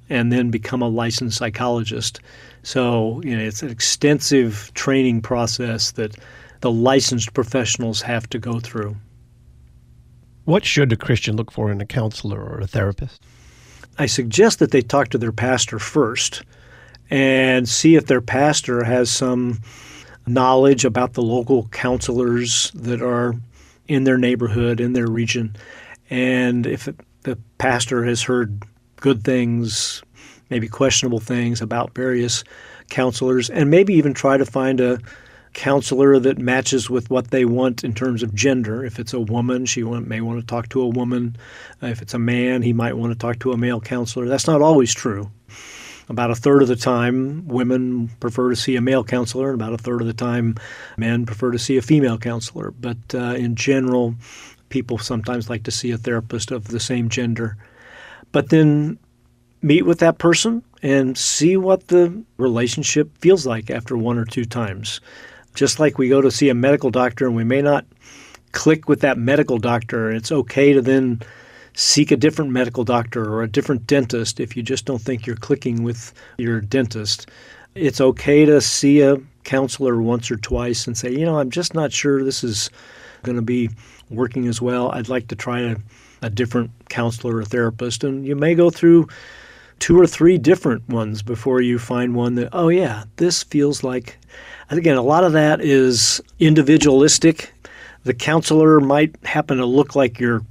and 0.09 0.31
then 0.31 0.51
become 0.51 0.81
a 0.81 0.87
licensed 0.89 1.37
psychologist. 1.37 2.19
So, 2.63 3.21
you 3.23 3.35
know, 3.35 3.43
it's 3.43 3.63
an 3.63 3.69
extensive 3.69 4.71
training 4.73 5.21
process 5.21 5.91
that 5.91 6.15
the 6.61 6.71
licensed 6.71 7.33
professionals 7.33 8.01
have 8.01 8.29
to 8.29 8.39
go 8.39 8.59
through. 8.59 8.95
What 10.45 10.65
should 10.65 10.91
a 10.91 10.97
Christian 10.97 11.35
look 11.35 11.51
for 11.51 11.71
in 11.71 11.79
a 11.81 11.85
counselor 11.85 12.41
or 12.41 12.59
a 12.59 12.67
therapist? 12.67 13.23
I 13.97 14.07
suggest 14.07 14.59
that 14.59 14.71
they 14.71 14.81
talk 14.81 15.09
to 15.09 15.17
their 15.17 15.31
pastor 15.31 15.79
first 15.79 16.43
and 17.09 17.67
see 17.69 17.95
if 17.95 18.07
their 18.07 18.21
pastor 18.21 18.83
has 18.83 19.09
some 19.09 19.59
knowledge 20.25 20.85
about 20.85 21.13
the 21.13 21.21
local 21.21 21.67
counselors 21.67 22.71
that 22.71 23.01
are 23.01 23.35
in 23.87 24.03
their 24.03 24.17
neighborhood, 24.17 24.79
in 24.79 24.93
their 24.93 25.07
region. 25.07 25.55
And 26.09 26.65
if 26.65 26.87
the 27.23 27.37
pastor 27.57 28.03
has 28.05 28.21
heard 28.21 28.63
good 28.97 29.23
things, 29.23 30.03
maybe 30.49 30.67
questionable 30.67 31.19
things 31.19 31.61
about 31.61 31.95
various 31.95 32.43
counselors, 32.89 33.49
and 33.49 33.69
maybe 33.69 33.93
even 33.93 34.13
try 34.13 34.37
to 34.37 34.45
find 34.45 34.79
a 34.79 34.99
counselor 35.53 36.17
that 36.19 36.37
matches 36.39 36.89
with 36.89 37.09
what 37.09 37.29
they 37.29 37.45
want 37.45 37.83
in 37.83 37.93
terms 37.93 38.23
of 38.23 38.33
gender. 38.33 38.83
If 38.83 38.99
it's 38.99 39.13
a 39.13 39.19
woman, 39.19 39.65
she 39.65 39.83
may 39.83 40.21
want 40.21 40.39
to 40.39 40.45
talk 40.45 40.69
to 40.69 40.81
a 40.81 40.87
woman. 40.87 41.35
If 41.81 42.01
it's 42.01 42.13
a 42.13 42.19
man, 42.19 42.61
he 42.61 42.73
might 42.73 42.97
want 42.97 43.13
to 43.13 43.19
talk 43.19 43.39
to 43.39 43.51
a 43.51 43.57
male 43.57 43.79
counselor. 43.79 44.27
That's 44.27 44.47
not 44.47 44.61
always 44.61 44.93
true. 44.93 45.29
About 46.09 46.31
a 46.31 46.35
third 46.35 46.61
of 46.61 46.67
the 46.67 46.75
time, 46.75 47.47
women 47.47 48.09
prefer 48.19 48.49
to 48.49 48.55
see 48.55 48.75
a 48.75 48.81
male 48.81 49.03
counselor, 49.03 49.51
and 49.51 49.61
about 49.61 49.73
a 49.73 49.77
third 49.77 50.01
of 50.01 50.07
the 50.07 50.13
time, 50.13 50.55
men 50.97 51.25
prefer 51.25 51.51
to 51.51 51.59
see 51.59 51.77
a 51.77 51.81
female 51.81 52.17
counselor. 52.17 52.71
But 52.71 52.97
uh, 53.13 53.35
in 53.35 53.55
general, 53.55 54.15
people 54.69 54.97
sometimes 54.97 55.49
like 55.49 55.63
to 55.63 55.71
see 55.71 55.91
a 55.91 55.97
therapist 55.97 56.51
of 56.51 56.67
the 56.67 56.79
same 56.79 57.07
gender. 57.07 57.57
But 58.31 58.49
then 58.49 58.97
meet 59.61 59.83
with 59.83 59.99
that 59.99 60.17
person 60.17 60.63
and 60.81 61.17
see 61.17 61.55
what 61.55 61.87
the 61.87 62.23
relationship 62.37 63.17
feels 63.19 63.45
like 63.45 63.69
after 63.69 63.95
one 63.97 64.17
or 64.17 64.25
two 64.25 64.45
times. 64.45 64.99
Just 65.55 65.79
like 65.79 65.97
we 65.97 66.09
go 66.09 66.21
to 66.21 66.31
see 66.31 66.49
a 66.49 66.53
medical 66.53 66.91
doctor 66.91 67.25
and 67.25 67.35
we 67.35 67.45
may 67.45 67.61
not 67.61 67.85
click 68.51 68.89
with 68.89 69.01
that 69.01 69.17
medical 69.17 69.57
doctor, 69.57 70.11
it's 70.11 70.31
okay 70.31 70.73
to 70.73 70.81
then 70.81 71.21
seek 71.73 72.11
a 72.11 72.17
different 72.17 72.51
medical 72.51 72.83
doctor 72.83 73.23
or 73.23 73.43
a 73.43 73.47
different 73.47 73.87
dentist 73.87 74.39
if 74.39 74.55
you 74.55 74.63
just 74.63 74.85
don't 74.85 75.01
think 75.01 75.25
you're 75.25 75.35
clicking 75.35 75.83
with 75.83 76.13
your 76.37 76.61
dentist. 76.61 77.29
It's 77.75 78.01
okay 78.01 78.45
to 78.45 78.61
see 78.61 79.01
a 79.01 79.17
counselor 79.43 80.01
once 80.01 80.29
or 80.29 80.37
twice 80.37 80.85
and 80.85 80.97
say, 80.97 81.11
you 81.11 81.25
know, 81.25 81.39
I'm 81.39 81.49
just 81.49 81.73
not 81.73 81.91
sure 81.91 82.23
this 82.23 82.43
is 82.43 82.69
going 83.23 83.35
to 83.35 83.41
be 83.41 83.69
working 84.09 84.47
as 84.47 84.61
well. 84.61 84.91
I'd 84.91 85.09
like 85.09 85.27
to 85.29 85.35
try 85.35 85.61
a, 85.61 85.75
a 86.21 86.29
different 86.29 86.71
counselor 86.89 87.37
or 87.37 87.45
therapist. 87.45 88.03
And 88.03 88.25
you 88.25 88.35
may 88.35 88.53
go 88.53 88.69
through 88.69 89.07
two 89.79 89.99
or 89.99 90.07
three 90.07 90.37
different 90.37 90.87
ones 90.87 91.21
before 91.21 91.61
you 91.61 91.79
find 91.79 92.15
one 92.15 92.35
that, 92.35 92.49
oh, 92.53 92.69
yeah, 92.69 93.03
this 93.17 93.43
feels 93.43 93.83
like. 93.83 94.17
And 94.69 94.77
Again, 94.79 94.97
a 94.97 95.01
lot 95.01 95.23
of 95.23 95.33
that 95.33 95.61
is 95.61 96.21
individualistic. 96.39 97.53
The 98.03 98.13
counselor 98.13 98.79
might 98.79 99.15
happen 99.25 99.57
to 99.57 99.65
look 99.65 99.95
like 99.95 100.19
your 100.19 100.43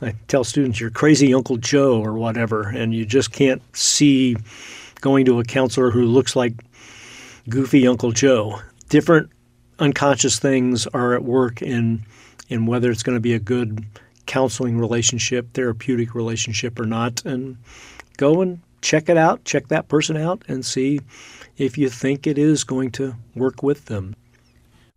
I 0.00 0.14
tell 0.28 0.44
students 0.44 0.80
you're 0.80 0.90
crazy 0.90 1.34
Uncle 1.34 1.56
Joe 1.56 2.00
or 2.00 2.14
whatever, 2.14 2.68
and 2.68 2.94
you 2.94 3.04
just 3.04 3.32
can't 3.32 3.62
see 3.76 4.36
going 5.00 5.24
to 5.26 5.40
a 5.40 5.44
counselor 5.44 5.90
who 5.90 6.04
looks 6.04 6.36
like 6.36 6.52
goofy 7.48 7.86
Uncle 7.86 8.12
Joe. 8.12 8.60
Different 8.88 9.30
unconscious 9.78 10.38
things 10.38 10.86
are 10.88 11.14
at 11.14 11.24
work 11.24 11.62
in 11.62 12.04
in 12.48 12.66
whether 12.66 12.90
it's 12.90 13.02
going 13.02 13.16
to 13.16 13.20
be 13.20 13.34
a 13.34 13.38
good 13.38 13.84
counseling 14.26 14.78
relationship, 14.78 15.52
therapeutic 15.52 16.14
relationship 16.14 16.78
or 16.78 16.86
not, 16.86 17.24
and 17.24 17.56
go 18.16 18.40
and 18.40 18.60
check 18.80 19.08
it 19.08 19.16
out, 19.16 19.44
check 19.44 19.68
that 19.68 19.88
person 19.88 20.16
out, 20.16 20.42
and 20.48 20.64
see 20.64 21.00
if 21.56 21.76
you 21.76 21.88
think 21.90 22.26
it 22.26 22.38
is 22.38 22.64
going 22.64 22.90
to 22.92 23.14
work 23.34 23.62
with 23.62 23.86
them. 23.86 24.14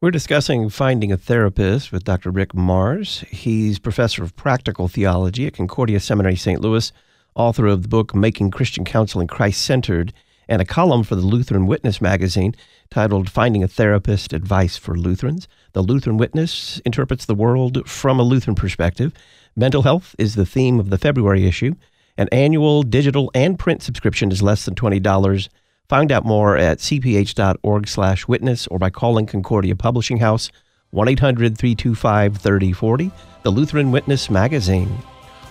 We're 0.01 0.10
discussing 0.10 0.70
finding 0.70 1.12
a 1.12 1.17
therapist 1.17 1.91
with 1.91 2.05
Dr. 2.05 2.31
Rick 2.31 2.53
Marrs. 2.53 3.24
He's 3.27 3.77
professor 3.77 4.24
of 4.24 4.36
practical 4.36 4.88
theology 4.88 5.46
at 5.46 5.53
Concordia 5.53 6.00
Seminary 6.00 6.36
St. 6.36 6.60
Louis, 6.60 6.91
author 7.36 7.67
of 7.67 7.84
the 7.84 7.88
book 7.88 8.15
Making 8.15 8.50
Christian 8.50 8.84
Counseling 8.84 9.27
Christ 9.27 9.62
Centered, 9.62 10.12
and 10.50 10.60
a 10.60 10.65
column 10.65 11.03
for 11.03 11.13
the 11.13 11.22
Lutheran 11.22 11.67
Witness 11.67 12.01
magazine 12.01 12.55
titled 12.89 13.29
Finding 13.29 13.63
a 13.63 13.67
Therapist 13.67 14.34
Advice 14.34 14.75
for 14.75 14.96
Lutherans. 14.98 15.48
The 15.74 15.84
Lutheran 15.84 16.17
Witness 16.17 16.81
interprets 16.84 17.25
the 17.25 17.36
world 17.36 17.88
from 17.88 18.20
a 18.20 18.24
Lutheran 18.24 18.55
perspective. 18.55 19.13
Mental 19.55 19.84
health 19.84 20.15
is 20.17 20.34
the 20.34 20.48
theme 20.48 20.79
of 20.79 20.89
the 20.89 20.98
February 20.98 21.46
issue. 21.46 21.75
An 22.17 22.27
annual 22.31 22.81
digital 22.81 23.29
and 23.36 23.60
print 23.60 23.84
subscription 23.84 24.31
is 24.31 24.41
less 24.41 24.65
than 24.65 24.74
$20 24.74 25.48
Find 25.92 26.12
out 26.14 26.24
more 26.24 26.56
at 26.56 26.78
cph.org 26.78 27.86
slash 27.86 28.26
witness 28.26 28.66
or 28.68 28.80
by 28.80 28.90
calling 28.90 29.26
Concordia 29.26 29.76
Publishing 29.76 30.20
House 30.20 30.50
1-800-325-3040, 30.94 33.12
the 33.44 33.50
Lutheran 33.50 33.92
Witness 33.92 34.30
Magazine. 34.30 34.90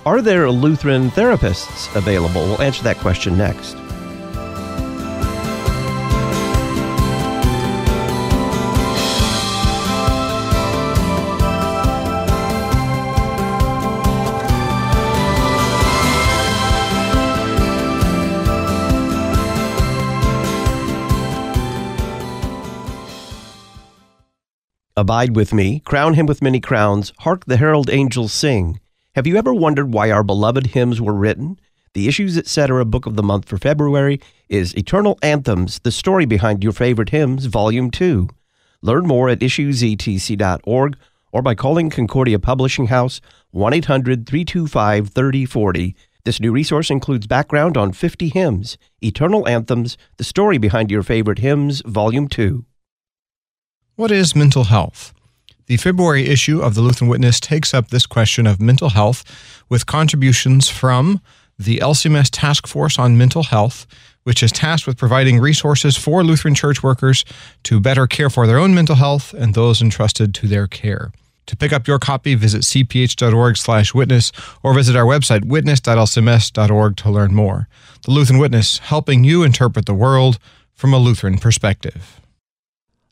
Are 0.06 0.22
there 0.22 0.50
Lutheran 0.50 1.10
therapists 1.10 1.94
available? 1.94 2.40
We'll 2.40 2.62
answer 2.62 2.82
that 2.84 2.96
question 2.96 3.36
next. 3.36 3.76
Abide 25.00 25.34
with 25.34 25.54
me, 25.54 25.80
crown 25.86 26.12
him 26.12 26.26
with 26.26 26.42
many 26.42 26.60
crowns, 26.60 27.14
hark 27.20 27.46
the 27.46 27.56
herald 27.56 27.88
angels 27.88 28.34
sing. 28.34 28.80
Have 29.14 29.26
you 29.26 29.38
ever 29.38 29.54
wondered 29.54 29.94
why 29.94 30.10
our 30.10 30.22
beloved 30.22 30.66
hymns 30.66 31.00
were 31.00 31.14
written? 31.14 31.58
The 31.94 32.06
Issues 32.06 32.36
Etc. 32.36 32.84
book 32.84 33.06
of 33.06 33.16
the 33.16 33.22
month 33.22 33.48
for 33.48 33.56
February 33.56 34.20
is 34.50 34.76
Eternal 34.76 35.18
Anthems, 35.22 35.78
the 35.84 35.90
story 35.90 36.26
behind 36.26 36.62
your 36.62 36.74
favorite 36.74 37.08
hymns, 37.08 37.46
Volume 37.46 37.90
2. 37.90 38.28
Learn 38.82 39.06
more 39.06 39.30
at 39.30 39.38
issuesetc.org 39.38 40.98
or 41.32 41.40
by 41.40 41.54
calling 41.54 41.88
Concordia 41.88 42.38
Publishing 42.38 42.88
House 42.88 43.22
1 43.52 43.72
800 43.72 44.26
325 44.26 45.08
3040. 45.08 45.96
This 46.26 46.40
new 46.40 46.52
resource 46.52 46.90
includes 46.90 47.26
background 47.26 47.78
on 47.78 47.92
50 47.94 48.28
hymns, 48.28 48.76
Eternal 49.02 49.48
Anthems, 49.48 49.96
the 50.18 50.24
story 50.24 50.58
behind 50.58 50.90
your 50.90 51.02
favorite 51.02 51.38
hymns, 51.38 51.80
Volume 51.86 52.28
2. 52.28 52.66
What 54.00 54.10
is 54.10 54.34
mental 54.34 54.64
health? 54.64 55.12
The 55.66 55.76
February 55.76 56.26
issue 56.26 56.62
of 56.62 56.74
the 56.74 56.80
Lutheran 56.80 57.10
Witness 57.10 57.38
takes 57.38 57.74
up 57.74 57.88
this 57.88 58.06
question 58.06 58.46
of 58.46 58.58
mental 58.58 58.88
health 58.88 59.22
with 59.68 59.84
contributions 59.84 60.70
from 60.70 61.20
the 61.58 61.80
LCMS 61.80 62.30
Task 62.32 62.66
Force 62.66 62.98
on 62.98 63.18
Mental 63.18 63.42
Health, 63.42 63.86
which 64.22 64.42
is 64.42 64.52
tasked 64.52 64.86
with 64.86 64.96
providing 64.96 65.38
resources 65.38 65.98
for 65.98 66.24
Lutheran 66.24 66.54
church 66.54 66.82
workers 66.82 67.26
to 67.64 67.78
better 67.78 68.06
care 68.06 68.30
for 68.30 68.46
their 68.46 68.56
own 68.56 68.74
mental 68.74 68.96
health 68.96 69.34
and 69.34 69.52
those 69.52 69.82
entrusted 69.82 70.34
to 70.36 70.48
their 70.48 70.66
care. 70.66 71.12
To 71.44 71.54
pick 71.54 71.70
up 71.70 71.86
your 71.86 71.98
copy, 71.98 72.34
visit 72.34 72.62
cph.org/witness 72.62 74.32
or 74.62 74.72
visit 74.72 74.96
our 74.96 75.04
website 75.04 75.44
witness.lcms.org 75.44 76.96
to 76.96 77.10
learn 77.10 77.34
more. 77.34 77.68
The 78.06 78.12
Lutheran 78.12 78.38
Witness, 78.38 78.78
helping 78.78 79.24
you 79.24 79.42
interpret 79.42 79.84
the 79.84 79.92
world 79.92 80.38
from 80.74 80.94
a 80.94 80.98
Lutheran 80.98 81.36
perspective. 81.36 82.19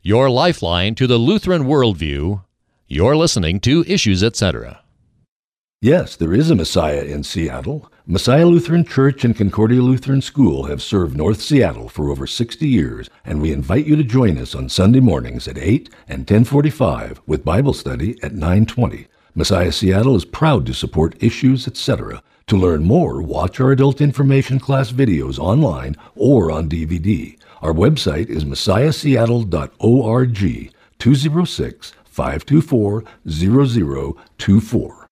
Your 0.08 0.30
lifeline 0.30 0.94
to 0.94 1.06
the 1.06 1.18
Lutheran 1.18 1.64
worldview. 1.64 2.42
You're 2.86 3.14
listening 3.14 3.60
to 3.60 3.84
Issues 3.86 4.24
Etc. 4.24 4.80
Yes, 5.82 6.16
there 6.16 6.32
is 6.32 6.50
a 6.50 6.54
Messiah 6.54 7.02
in 7.02 7.22
Seattle. 7.22 7.92
Messiah 8.06 8.46
Lutheran 8.46 8.86
Church 8.86 9.22
and 9.26 9.36
Concordia 9.36 9.82
Lutheran 9.82 10.22
School 10.22 10.64
have 10.64 10.80
served 10.80 11.14
North 11.14 11.42
Seattle 11.42 11.90
for 11.90 12.08
over 12.08 12.26
60 12.26 12.66
years, 12.66 13.10
and 13.26 13.42
we 13.42 13.52
invite 13.52 13.84
you 13.84 13.96
to 13.96 14.02
join 14.02 14.38
us 14.38 14.54
on 14.54 14.70
Sunday 14.70 15.00
mornings 15.00 15.46
at 15.46 15.58
8 15.58 15.90
and 16.08 16.20
1045 16.20 17.20
with 17.26 17.44
Bible 17.44 17.74
study 17.74 18.12
at 18.22 18.32
920. 18.32 19.08
Messiah 19.34 19.72
Seattle 19.72 20.16
is 20.16 20.24
proud 20.24 20.64
to 20.64 20.72
support 20.72 21.22
Issues 21.22 21.68
Etc. 21.68 22.22
To 22.46 22.56
learn 22.56 22.82
more, 22.82 23.20
watch 23.20 23.60
our 23.60 23.72
adult 23.72 24.00
information 24.00 24.58
class 24.58 24.90
videos 24.90 25.38
online 25.38 25.96
or 26.14 26.50
on 26.50 26.66
DVD. 26.66 27.37
Our 27.60 27.72
website 27.72 28.28
is 28.28 28.44
messiahseattle.org 28.44 30.72
206 30.98 31.92
524 32.04 33.04
0024. 33.28 35.06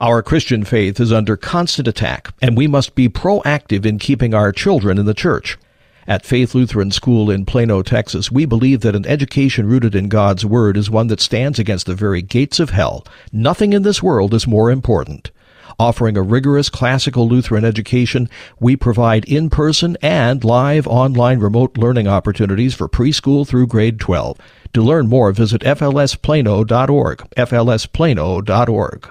Our 0.00 0.22
Christian 0.22 0.64
faith 0.64 0.98
is 0.98 1.12
under 1.12 1.36
constant 1.36 1.86
attack, 1.86 2.28
and 2.40 2.56
we 2.56 2.66
must 2.66 2.94
be 2.94 3.08
proactive 3.08 3.84
in 3.84 3.98
keeping 3.98 4.32
our 4.32 4.52
children 4.52 4.98
in 4.98 5.04
the 5.04 5.12
church. 5.12 5.58
At 6.06 6.24
Faith 6.24 6.54
Lutheran 6.54 6.90
School 6.90 7.30
in 7.30 7.44
Plano, 7.44 7.82
Texas, 7.82 8.32
we 8.32 8.46
believe 8.46 8.80
that 8.80 8.96
an 8.96 9.06
education 9.06 9.66
rooted 9.66 9.94
in 9.94 10.08
God's 10.08 10.46
Word 10.46 10.76
is 10.76 10.90
one 10.90 11.08
that 11.08 11.20
stands 11.20 11.58
against 11.58 11.86
the 11.86 11.94
very 11.94 12.22
gates 12.22 12.58
of 12.58 12.70
hell. 12.70 13.04
Nothing 13.32 13.74
in 13.74 13.82
this 13.82 14.02
world 14.02 14.32
is 14.32 14.46
more 14.46 14.70
important. 14.70 15.30
Offering 15.80 16.14
a 16.18 16.22
rigorous 16.22 16.68
classical 16.68 17.26
Lutheran 17.26 17.64
education, 17.64 18.28
we 18.58 18.76
provide 18.76 19.24
in 19.24 19.48
person 19.48 19.96
and 20.02 20.44
live 20.44 20.86
online 20.86 21.38
remote 21.38 21.78
learning 21.78 22.06
opportunities 22.06 22.74
for 22.74 22.86
preschool 22.86 23.48
through 23.48 23.66
grade 23.66 23.98
12. 23.98 24.36
To 24.74 24.82
learn 24.82 25.08
more, 25.08 25.32
visit 25.32 25.62
flsplano.org. 25.62 27.18
flsplano.org. 27.34 29.10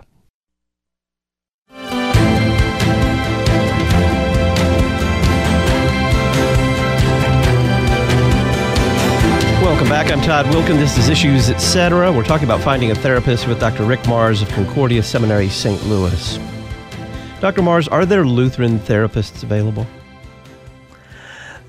Welcome 9.63 9.89
back. 9.89 10.11
I'm 10.11 10.21
Todd 10.21 10.45
Wilken. 10.45 10.77
This 10.77 10.99
is 10.99 11.09
Issues 11.09 11.49
Etc. 11.49 12.11
We're 12.11 12.23
talking 12.23 12.45
about 12.45 12.61
finding 12.61 12.91
a 12.91 12.95
therapist 12.95 13.47
with 13.47 13.59
Dr. 13.59 13.85
Rick 13.85 14.01
Marrs 14.01 14.43
of 14.43 14.49
Concordia 14.49 15.01
Seminary, 15.01 15.49
St. 15.49 15.83
Louis. 15.87 16.39
Dr. 17.39 17.61
Marrs, 17.61 17.87
are 17.89 18.05
there 18.05 18.25
Lutheran 18.25 18.79
therapists 18.79 19.43
available? 19.43 19.87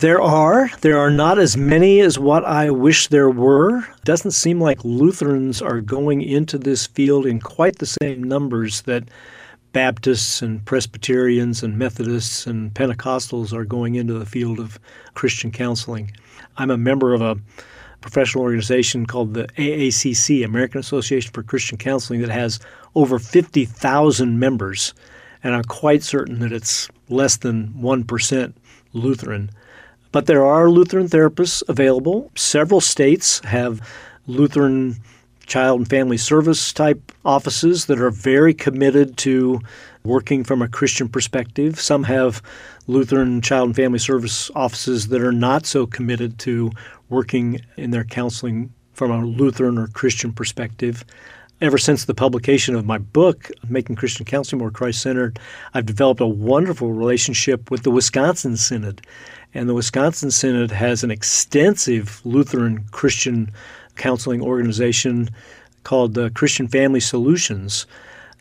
There 0.01 0.21
are. 0.21 0.69
There 0.81 0.99
are 0.99 1.11
not 1.13 1.39
as 1.39 1.57
many 1.57 2.01
as 2.01 2.19
what 2.19 2.45
I 2.45 2.71
wish 2.71 3.07
there 3.07 3.31
were. 3.31 3.87
Doesn't 4.05 4.33
seem 4.33 4.61
like 4.61 4.85
Lutherans 4.85 5.63
are 5.63 5.81
going 5.81 6.23
into 6.23 6.59
this 6.59 6.89
field 6.89 7.25
in 7.25 7.39
quite 7.39 7.79
the 7.79 7.87
same 7.87 8.23
numbers 8.23 8.83
that 8.83 9.05
Baptists 9.73 10.43
and 10.43 10.65
Presbyterians 10.65 11.63
and 11.63 11.79
Methodists 11.79 12.49
and 12.49 12.75
Pentecostals 12.75 13.53
are 13.53 13.65
going 13.65 13.95
into 13.95 14.15
the 14.15 14.27
field 14.27 14.59
of 14.59 14.81
Christian 15.15 15.53
counseling. 15.53 16.11
I'm 16.57 16.71
a 16.73 16.77
member 16.77 17.15
of 17.15 17.23
a 17.23 17.37
professional 18.01 18.43
organization 18.43 19.07
called 19.07 19.35
the 19.35 19.47
AACC, 19.57 20.45
American 20.45 20.81
Association 20.81 21.31
for 21.33 21.45
Christian 21.45 21.79
Counseling, 21.79 22.23
that 22.23 22.31
has 22.31 22.59
over 22.97 23.21
50,000 23.21 24.39
members. 24.39 24.95
And 25.43 25.55
I'm 25.55 25.65
quite 25.65 26.03
certain 26.03 26.39
that 26.41 26.53
it's 26.53 26.89
less 27.09 27.37
than 27.37 27.69
1% 27.75 28.53
Lutheran. 28.93 29.51
But 30.13 30.27
there 30.27 30.45
are 30.45 30.71
Lutheran 30.71 31.09
therapists 31.09 31.63
available. 31.69 32.31
Several 32.35 32.81
states 32.81 33.41
have 33.45 33.81
Lutheran 34.27 34.97
child 35.47 35.81
and 35.81 35.91
family 35.91 36.17
service 36.17 36.73
type 36.73 37.13
offices 37.25 37.87
that 37.87 38.01
are 38.01 38.11
very 38.11 38.55
committed 38.55 39.17
to 39.19 39.61
working 40.05 40.45
from 40.45 40.63
a 40.63 40.69
Christian 40.69 41.09
perspective. 41.09 41.81
Some 41.81 42.05
have 42.05 42.43
Lutheran 42.87 43.41
child 43.41 43.69
and 43.69 43.77
family 43.77 43.99
service 43.99 44.51
offices 44.55 45.09
that 45.09 45.23
are 45.23 45.33
not 45.33 45.67
so 45.67 45.87
committed 45.87 46.39
to 46.41 46.71
working 47.09 47.61
in 47.77 47.91
their 47.91 48.05
counseling 48.05 48.73
from 48.93 49.11
a 49.11 49.25
Lutheran 49.25 49.79
or 49.79 49.89
Christian 49.89 50.33
perspective. 50.33 51.05
Ever 51.61 51.77
since 51.77 52.07
the 52.07 52.15
publication 52.15 52.75
of 52.75 52.87
my 52.87 52.97
book, 52.97 53.51
Making 53.69 53.95
Christian 53.95 54.25
Counseling 54.25 54.61
More 54.61 54.71
Christ 54.71 55.03
Centered, 55.03 55.39
I've 55.75 55.85
developed 55.85 56.23
a 56.23 56.27
wonderful 56.27 56.91
relationship 56.91 57.71
with 57.71 57.83
the 57.83 57.91
Wisconsin 57.91 58.57
Synod. 58.57 59.03
And 59.53 59.69
the 59.69 59.75
Wisconsin 59.75 60.31
Synod 60.31 60.71
has 60.71 61.05
an 61.05 61.11
extensive 61.11 62.23
Lutheran 62.25 62.85
Christian 62.93 63.53
counseling 63.97 64.41
organization 64.41 65.29
called 65.85 66.15
the 66.15 66.31
Christian 66.31 66.67
Family 66.67 67.01
Solutions. 67.01 67.85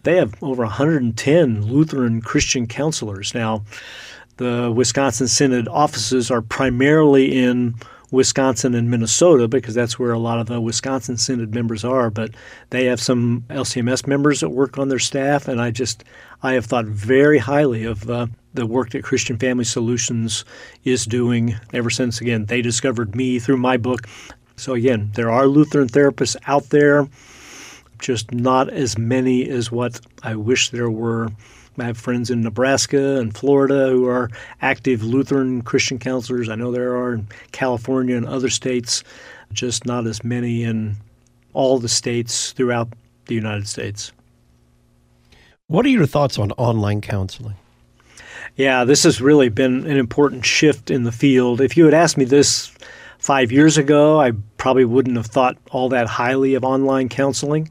They 0.04 0.16
have 0.16 0.42
over 0.42 0.64
110 0.64 1.64
Lutheran 1.64 2.22
Christian 2.22 2.68
counselors. 2.68 3.34
Now, 3.34 3.66
the 4.38 4.72
Wisconsin 4.74 5.28
Synod 5.28 5.68
offices 5.68 6.32
are 6.32 6.42
primarily 6.42 7.38
in 7.38 7.76
Wisconsin 8.12 8.74
and 8.74 8.90
Minnesota 8.90 9.48
because 9.48 9.76
that's 9.76 10.00
where 10.00 10.12
a 10.12 10.20
lot 10.20 10.40
of 10.40 10.48
the 10.48 10.60
Wisconsin 10.60 11.18
Synod 11.18 11.54
members 11.54 11.84
are. 11.84 12.10
But 12.10 12.32
they 12.70 12.86
have 12.86 13.00
some 13.02 13.46
LCMS 13.50 14.08
members 14.08 14.40
that 14.40 14.50
work 14.50 14.78
on 14.78 14.90
their 14.90 15.00
staff, 15.00 15.48
and 15.48 15.62
I 15.62 15.72
just 15.72 16.04
I 16.42 16.54
have 16.54 16.66
thought 16.66 16.86
very 16.86 17.38
highly 17.38 17.84
of 17.84 18.10
uh, 18.10 18.28
the 18.54 18.66
work 18.66 18.92
that 18.92 19.04
Christian 19.04 19.38
Family 19.38 19.66
Solutions 19.66 20.46
is 20.84 21.06
doing 21.06 21.56
ever 21.74 21.90
since 21.90 22.22
again 22.22 22.46
they 22.46 22.62
discovered 22.62 23.16
me 23.16 23.40
through 23.40 23.58
my 23.58 23.78
book. 23.78 24.08
So 24.56 24.74
again, 24.74 25.12
there 25.14 25.32
are 25.32 25.48
Lutheran 25.48 25.88
therapists 25.88 26.36
out 26.46 26.70
there, 26.70 27.08
just 28.00 28.34
not 28.34 28.70
as 28.70 28.98
many 28.98 29.50
as 29.50 29.72
what 29.72 30.02
I 30.22 30.36
wish 30.36 30.70
there 30.70 30.90
were. 30.90 31.30
I 31.82 31.86
have 31.86 31.98
friends 31.98 32.30
in 32.30 32.42
Nebraska 32.42 33.20
and 33.20 33.36
Florida 33.36 33.90
who 33.90 34.08
are 34.08 34.30
active 34.62 35.04
Lutheran 35.04 35.62
Christian 35.62 36.00
counselors. 36.00 36.50
I 36.50 36.56
know 36.56 36.72
there 36.72 36.96
are 36.96 37.14
in 37.14 37.28
California 37.52 38.16
and 38.16 38.26
other 38.26 38.50
states, 38.50 39.04
just 39.54 39.86
not 39.86 40.08
as 40.08 40.24
many 40.24 40.64
in 40.64 40.96
all 41.54 41.80
the 41.80 41.90
states 41.90 42.52
throughout 42.52 42.90
the 43.26 43.36
United 43.36 43.68
States. 43.68 44.12
What 45.68 45.86
are 45.86 45.90
your 45.90 46.06
thoughts 46.06 46.40
on 46.40 46.52
online 46.54 47.02
counseling? 47.02 47.56
Yeah, 48.56 48.84
this 48.84 49.04
has 49.04 49.22
really 49.22 49.50
been 49.50 49.86
an 49.86 49.98
important 49.98 50.46
shift 50.46 50.90
in 50.92 51.04
the 51.04 51.12
field. 51.12 51.62
If 51.62 51.78
you 51.78 51.86
had 51.86 51.94
asked 51.94 52.18
me 52.18 52.26
this 52.26 52.72
five 53.20 53.52
years 53.52 53.78
ago, 53.78 54.20
I 54.20 54.32
probably 54.58 54.86
wouldn't 54.86 55.18
have 55.18 55.28
thought 55.28 55.58
all 55.72 55.90
that 55.90 56.08
highly 56.08 56.56
of 56.56 56.64
online 56.64 57.10
counseling. 57.10 57.70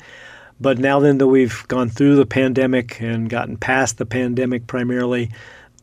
But 0.60 0.78
now 0.78 0.98
then 1.00 1.18
that 1.18 1.26
we've 1.26 1.66
gone 1.68 1.88
through 1.88 2.16
the 2.16 2.26
pandemic 2.26 3.00
and 3.00 3.30
gotten 3.30 3.56
past 3.56 3.98
the 3.98 4.06
pandemic 4.06 4.66
primarily, 4.66 5.30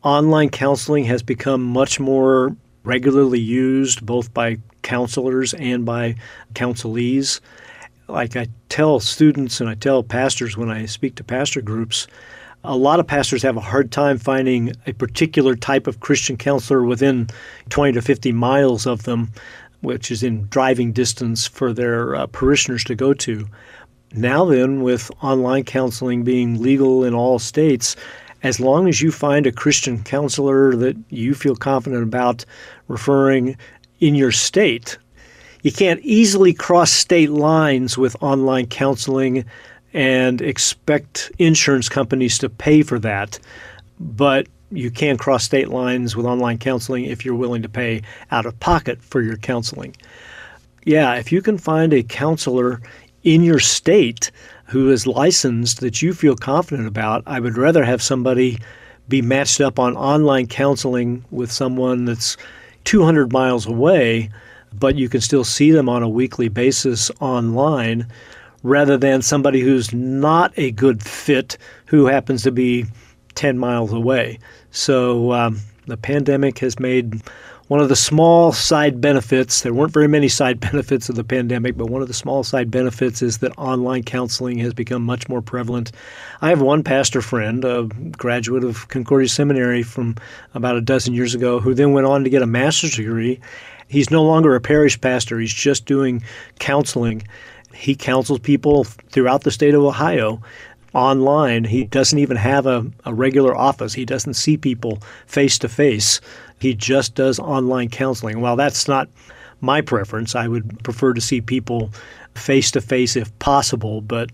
online 0.02 0.50
counseling 0.50 1.04
has 1.04 1.22
become 1.22 1.62
much 1.62 1.98
more 1.98 2.54
regularly 2.84 3.40
used 3.40 4.04
both 4.04 4.32
by 4.32 4.58
counselors 4.82 5.54
and 5.54 5.84
by 5.84 6.14
counselees. 6.54 7.40
Like 8.06 8.36
I 8.36 8.46
tell 8.68 9.00
students 9.00 9.60
and 9.60 9.68
I 9.68 9.74
tell 9.74 10.02
pastors 10.02 10.56
when 10.56 10.70
I 10.70 10.86
speak 10.86 11.16
to 11.16 11.24
pastor 11.24 11.60
groups, 11.60 12.06
a 12.62 12.76
lot 12.76 13.00
of 13.00 13.06
pastors 13.06 13.42
have 13.42 13.56
a 13.56 13.60
hard 13.60 13.90
time 13.90 14.18
finding 14.18 14.72
a 14.86 14.92
particular 14.92 15.54
type 15.56 15.86
of 15.86 16.00
Christian 16.00 16.36
counselor 16.36 16.84
within 16.84 17.28
20 17.70 17.92
to 17.92 18.02
50 18.02 18.32
miles 18.32 18.86
of 18.86 19.04
them, 19.04 19.30
which 19.80 20.10
is 20.10 20.22
in 20.22 20.46
driving 20.48 20.92
distance 20.92 21.46
for 21.46 21.72
their 21.72 22.14
uh, 22.14 22.26
parishioners 22.26 22.84
to 22.84 22.94
go 22.94 23.14
to. 23.14 23.46
Now, 24.14 24.44
then, 24.44 24.82
with 24.82 25.10
online 25.22 25.64
counseling 25.64 26.22
being 26.22 26.62
legal 26.62 27.04
in 27.04 27.14
all 27.14 27.38
states, 27.38 27.96
as 28.42 28.60
long 28.60 28.88
as 28.88 29.02
you 29.02 29.10
find 29.10 29.46
a 29.46 29.52
Christian 29.52 30.02
counselor 30.04 30.76
that 30.76 30.96
you 31.10 31.34
feel 31.34 31.56
confident 31.56 32.02
about 32.02 32.44
referring 32.88 33.56
in 34.00 34.14
your 34.14 34.32
state, 34.32 34.98
you 35.62 35.72
can't 35.72 36.00
easily 36.00 36.52
cross 36.52 36.92
state 36.92 37.30
lines 37.30 37.98
with 37.98 38.14
online 38.22 38.66
counseling 38.66 39.44
and 39.92 40.40
expect 40.40 41.32
insurance 41.38 41.88
companies 41.88 42.38
to 42.38 42.48
pay 42.48 42.82
for 42.82 42.98
that. 43.00 43.38
But 43.98 44.46
you 44.70 44.90
can 44.90 45.16
cross 45.16 45.44
state 45.44 45.68
lines 45.68 46.14
with 46.14 46.26
online 46.26 46.58
counseling 46.58 47.04
if 47.04 47.24
you're 47.24 47.34
willing 47.34 47.62
to 47.62 47.68
pay 47.68 48.02
out 48.30 48.46
of 48.46 48.58
pocket 48.60 49.02
for 49.02 49.22
your 49.22 49.36
counseling. 49.36 49.96
Yeah, 50.84 51.14
if 51.14 51.32
you 51.32 51.42
can 51.42 51.58
find 51.58 51.92
a 51.92 52.02
counselor 52.02 52.80
in 53.26 53.42
your 53.42 53.58
state 53.58 54.30
who 54.66 54.88
is 54.88 55.06
licensed 55.06 55.80
that 55.80 56.00
you 56.00 56.14
feel 56.14 56.36
confident 56.36 56.86
about, 56.86 57.24
I 57.26 57.40
would 57.40 57.58
rather 57.58 57.84
have 57.84 58.00
somebody 58.00 58.58
be 59.08 59.20
matched 59.20 59.60
up 59.60 59.80
on 59.80 59.96
online 59.96 60.46
counseling 60.46 61.24
with 61.32 61.50
someone 61.50 62.04
that's 62.04 62.36
200 62.84 63.32
miles 63.32 63.66
away, 63.66 64.30
but 64.72 64.94
you 64.94 65.08
can 65.08 65.20
still 65.20 65.42
see 65.42 65.72
them 65.72 65.88
on 65.88 66.04
a 66.04 66.08
weekly 66.08 66.48
basis 66.48 67.10
online 67.20 68.06
rather 68.62 68.96
than 68.96 69.22
somebody 69.22 69.60
who's 69.60 69.92
not 69.92 70.52
a 70.56 70.70
good 70.70 71.02
fit 71.02 71.58
who 71.86 72.06
happens 72.06 72.44
to 72.44 72.52
be 72.52 72.86
10 73.34 73.58
miles 73.58 73.92
away. 73.92 74.38
So 74.70 75.32
um, 75.32 75.60
the 75.86 75.96
pandemic 75.96 76.60
has 76.60 76.78
made 76.78 77.22
one 77.68 77.80
of 77.80 77.88
the 77.88 77.96
small 77.96 78.52
side 78.52 79.00
benefits, 79.00 79.62
there 79.62 79.74
weren't 79.74 79.92
very 79.92 80.06
many 80.06 80.28
side 80.28 80.60
benefits 80.72 81.08
of 81.08 81.16
the 81.16 81.24
pandemic, 81.24 81.76
but 81.76 81.90
one 81.90 82.02
of 82.02 82.08
the 82.08 82.14
small 82.14 82.44
side 82.44 82.70
benefits 82.70 83.22
is 83.22 83.38
that 83.38 83.56
online 83.58 84.04
counseling 84.04 84.58
has 84.58 84.72
become 84.72 85.02
much 85.02 85.28
more 85.28 85.42
prevalent. 85.42 85.90
I 86.40 86.50
have 86.50 86.62
one 86.62 86.84
pastor 86.84 87.20
friend, 87.20 87.64
a 87.64 87.84
graduate 87.84 88.62
of 88.62 88.86
Concordia 88.88 89.28
Seminary 89.28 89.82
from 89.82 90.16
about 90.54 90.76
a 90.76 90.80
dozen 90.80 91.14
years 91.14 91.34
ago, 91.34 91.58
who 91.58 91.74
then 91.74 91.92
went 91.92 92.06
on 92.06 92.22
to 92.24 92.30
get 92.30 92.42
a 92.42 92.46
master's 92.46 92.96
degree. 92.96 93.40
He's 93.88 94.10
no 94.10 94.22
longer 94.22 94.54
a 94.54 94.60
parish 94.60 95.00
pastor, 95.00 95.38
he's 95.38 95.52
just 95.52 95.86
doing 95.86 96.22
counseling. 96.58 97.26
He 97.74 97.94
counsels 97.94 98.38
people 98.38 98.84
throughout 98.84 99.42
the 99.42 99.50
state 99.50 99.74
of 99.74 99.82
Ohio 99.82 100.40
online. 100.96 101.64
He 101.64 101.84
doesn't 101.84 102.18
even 102.18 102.38
have 102.38 102.66
a, 102.66 102.86
a 103.04 103.12
regular 103.12 103.54
office. 103.54 103.92
He 103.92 104.06
doesn't 104.06 104.34
see 104.34 104.56
people 104.56 105.02
face 105.26 105.58
to 105.58 105.68
face. 105.68 106.20
He 106.58 106.74
just 106.74 107.14
does 107.14 107.38
online 107.38 107.88
counseling. 107.90 108.40
While 108.40 108.56
that's 108.56 108.88
not 108.88 109.08
my 109.60 109.80
preference, 109.80 110.34
I 110.34 110.48
would 110.48 110.82
prefer 110.84 111.14
to 111.14 111.20
see 111.20 111.40
people 111.40 111.90
face 112.34 112.70
to 112.72 112.80
face 112.80 113.16
if 113.16 113.36
possible, 113.38 114.00
but 114.00 114.30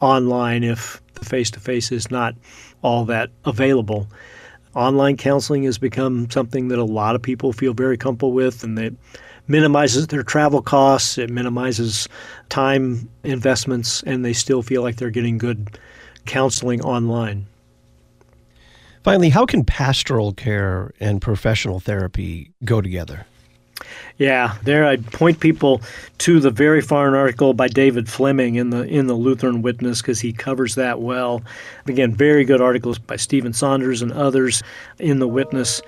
online 0.00 0.64
if 0.64 1.00
the 1.14 1.24
face 1.24 1.50
to 1.52 1.60
face 1.60 1.92
is 1.92 2.10
not 2.10 2.34
all 2.82 3.04
that 3.06 3.30
available. 3.44 4.08
Online 4.74 5.16
counseling 5.16 5.62
has 5.64 5.78
become 5.78 6.28
something 6.30 6.68
that 6.68 6.78
a 6.78 6.84
lot 6.84 7.14
of 7.14 7.22
people 7.22 7.52
feel 7.52 7.74
very 7.74 7.96
comfortable 7.96 8.32
with 8.32 8.64
and 8.64 8.76
that 8.76 8.92
minimizes 9.46 10.08
their 10.08 10.22
travel 10.22 10.62
costs, 10.62 11.18
it 11.18 11.30
minimizes 11.30 12.08
time 12.48 13.08
investments, 13.22 14.02
and 14.04 14.24
they 14.24 14.32
still 14.32 14.62
feel 14.62 14.82
like 14.82 14.96
they're 14.96 15.10
getting 15.10 15.38
good 15.38 15.78
counseling 16.26 16.82
online. 16.82 17.46
Finally, 19.04 19.28
how 19.28 19.44
can 19.44 19.62
pastoral 19.62 20.32
care 20.32 20.92
and 20.98 21.20
professional 21.20 21.78
therapy 21.78 22.50
go 22.64 22.80
together? 22.80 23.26
Yeah, 24.16 24.56
there 24.62 24.86
I'd 24.86 25.04
point 25.12 25.40
people 25.40 25.82
to 26.18 26.40
the 26.40 26.50
very 26.50 26.80
fine 26.80 27.12
article 27.12 27.52
by 27.52 27.68
David 27.68 28.08
Fleming 28.08 28.54
in 28.54 28.70
the 28.70 28.82
in 28.84 29.06
the 29.06 29.14
Lutheran 29.14 29.60
Witness 29.60 30.00
because 30.00 30.20
he 30.20 30.32
covers 30.32 30.76
that 30.76 31.00
well. 31.00 31.42
Again, 31.86 32.14
very 32.14 32.46
good 32.46 32.62
articles 32.62 32.98
by 32.98 33.16
Stephen 33.16 33.52
Saunders 33.52 34.00
and 34.00 34.10
others 34.12 34.62
in 34.98 35.18
the 35.18 35.28
Witness. 35.28 35.82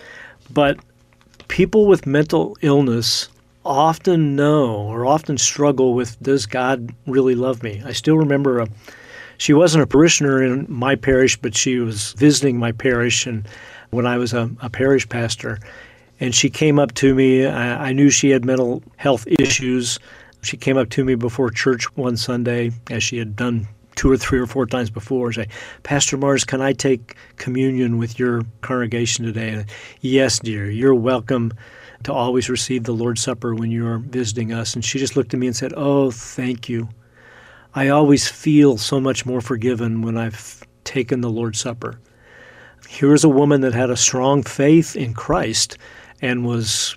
But 0.53 0.79
people 1.49 1.87
with 1.87 2.07
mental 2.07 2.59
illness 2.61 3.29
often 3.65 4.37
know 4.37 4.75
or 4.75 5.07
often 5.07 5.39
struggle 5.39 5.95
with 5.95 6.21
does 6.23 6.45
God 6.45 6.95
really 7.07 7.35
love 7.35 7.63
me? 7.63 7.83
I 7.85 7.93
still 7.93 8.19
remember 8.19 8.61
a 8.61 8.69
she 9.39 9.53
wasn't 9.53 9.83
a 9.83 9.87
parishioner 9.87 10.43
in 10.43 10.67
my 10.69 10.95
parish, 10.97 11.37
but 11.37 11.57
she 11.57 11.79
was 11.79 12.13
visiting 12.15 12.59
my 12.59 12.73
parish 12.73 13.27
and 13.27 13.47
when 13.91 14.07
I 14.07 14.19
was 14.19 14.33
a, 14.33 14.51
a 14.61 14.71
parish 14.71 15.09
pastor. 15.09 15.59
And 16.21 16.35
she 16.35 16.49
came 16.49 16.79
up 16.79 16.95
to 16.95 17.15
me. 17.15 17.47
I, 17.47 17.89
I 17.89 17.93
knew 17.93 18.11
she 18.11 18.31
had 18.31 18.45
mental 18.45 18.83
health 18.97 19.27
issues. 19.39 19.99
She 20.43 20.57
came 20.57 20.77
up 20.77 20.91
to 20.91 21.05
me 21.05 21.15
before 21.15 21.51
church 21.51 21.95
one 21.97 22.17
Sunday, 22.17 22.73
as 22.91 23.03
she 23.03 23.19
had 23.19 23.37
done 23.37 23.69
two 23.97 24.11
or 24.11 24.17
three 24.17 24.39
or 24.39 24.47
four 24.47 24.67
times 24.67 24.91
before, 24.91 25.33
say, 25.33 25.49
Pastor 25.83 26.17
Marrs, 26.17 26.47
can 26.47 26.61
I 26.61 26.73
take 26.73 27.17
communion 27.37 27.99
with 27.99 28.19
your 28.19 28.43
congregation 28.61 29.25
today? 29.25 29.51
And, 29.51 29.65
yes, 30.03 30.39
dear, 30.39 30.71
you're 30.71 30.95
welcome 30.95 31.53
to 32.05 32.13
always 32.13 32.49
receive 32.49 32.85
the 32.85 32.93
Lord's 32.93 33.23
Supper 33.23 33.55
when 33.55 33.71
you're 33.71 33.99
visiting 33.99 34.53
us. 34.53 34.75
And 34.75 34.85
she 34.85 34.99
just 34.99 35.17
looked 35.17 35.35
at 35.35 35.41
me 35.41 35.47
and 35.47 35.57
said, 35.57 35.73
Oh, 35.77 36.11
thank 36.11 36.69
you. 36.69 36.89
I 37.77 37.89
always 37.89 38.27
feel 38.27 38.79
so 38.79 38.99
much 39.03 39.27
more 39.27 39.43
forgiven 39.43 40.01
when 40.01 40.17
I've 40.17 40.67
taken 40.85 41.21
the 41.21 41.29
Lord's 41.29 41.61
Supper. 41.61 42.01
Here 42.89 43.13
is 43.13 43.23
a 43.23 43.29
woman 43.29 43.61
that 43.61 43.75
had 43.75 43.91
a 43.91 43.99
strong 43.99 44.43
faith 44.43 44.97
in 44.97 45.13
Christ 45.13 45.77
and 46.23 46.47
was 46.47 46.97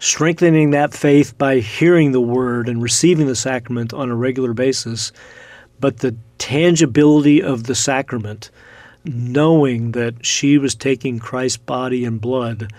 strengthening 0.00 0.70
that 0.70 0.92
faith 0.92 1.38
by 1.38 1.60
hearing 1.60 2.12
the 2.12 2.20
word 2.20 2.68
and 2.68 2.82
receiving 2.82 3.26
the 3.26 3.34
sacrament 3.34 3.94
on 3.94 4.10
a 4.10 4.14
regular 4.14 4.52
basis. 4.52 5.12
But 5.80 6.00
the 6.00 6.14
tangibility 6.36 7.42
of 7.42 7.64
the 7.64 7.74
sacrament, 7.74 8.50
knowing 9.06 9.92
that 9.92 10.26
she 10.26 10.58
was 10.58 10.74
taking 10.74 11.18
Christ's 11.18 11.56
body 11.56 12.04
and 12.04 12.20
blood, 12.20 12.70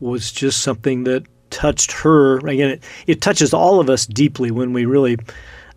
was 0.00 0.32
just 0.32 0.62
something 0.62 1.04
that 1.04 1.26
touched 1.50 1.92
her. 1.92 2.38
Again, 2.38 2.70
it, 2.70 2.84
it 3.06 3.20
touches 3.20 3.52
all 3.52 3.78
of 3.78 3.90
us 3.90 4.06
deeply 4.06 4.50
when 4.50 4.72
we 4.72 4.86
really 4.86 5.18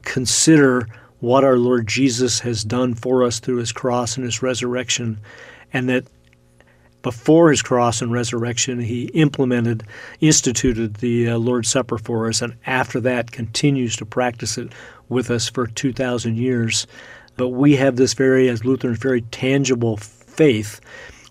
consider 0.03 0.87
what 1.21 1.43
our 1.43 1.57
Lord 1.57 1.87
Jesus 1.87 2.39
has 2.41 2.63
done 2.63 2.95
for 2.95 3.23
us 3.23 3.39
through 3.39 3.57
his 3.57 3.71
cross 3.71 4.17
and 4.17 4.25
his 4.25 4.41
resurrection, 4.41 5.19
and 5.71 5.87
that 5.87 6.05
before 7.01 7.49
his 7.49 7.61
cross 7.61 8.01
and 8.01 8.11
resurrection, 8.11 8.79
he 8.79 9.05
implemented, 9.13 9.83
instituted 10.19 10.95
the 10.95 11.29
uh, 11.29 11.37
Lord's 11.37 11.69
Supper 11.69 11.97
for 11.97 12.27
us, 12.27 12.41
and 12.41 12.55
after 12.65 12.99
that 12.99 13.31
continues 13.31 13.95
to 13.95 14.05
practice 14.05 14.57
it 14.57 14.71
with 15.09 15.31
us 15.31 15.49
for 15.49 15.67
2,000 15.67 16.37
years. 16.37 16.85
But 17.37 17.49
we 17.49 17.75
have 17.75 17.95
this 17.95 18.13
very, 18.13 18.49
as 18.49 18.65
Lutherans, 18.65 18.99
very 18.99 19.21
tangible 19.21 19.97
faith 19.97 20.81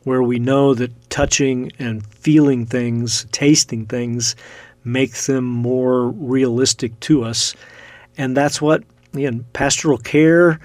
where 0.05 0.23
we 0.23 0.39
know 0.39 0.75
that 0.75 1.11
touching 1.11 1.73
and 1.79 2.07
feeling 2.07 2.65
things, 2.67 3.27
tasting 3.33 3.87
things, 3.87 4.35
makes 4.83 5.27
them 5.27 5.45
more 5.45 6.09
realistic 6.09 6.99
to 7.01 7.23
us. 7.23 7.55
And 8.17 8.37
that's 8.37 8.63
what 8.63 8.83
Again, 9.15 9.45
pastoral 9.53 9.99
care 9.99 10.61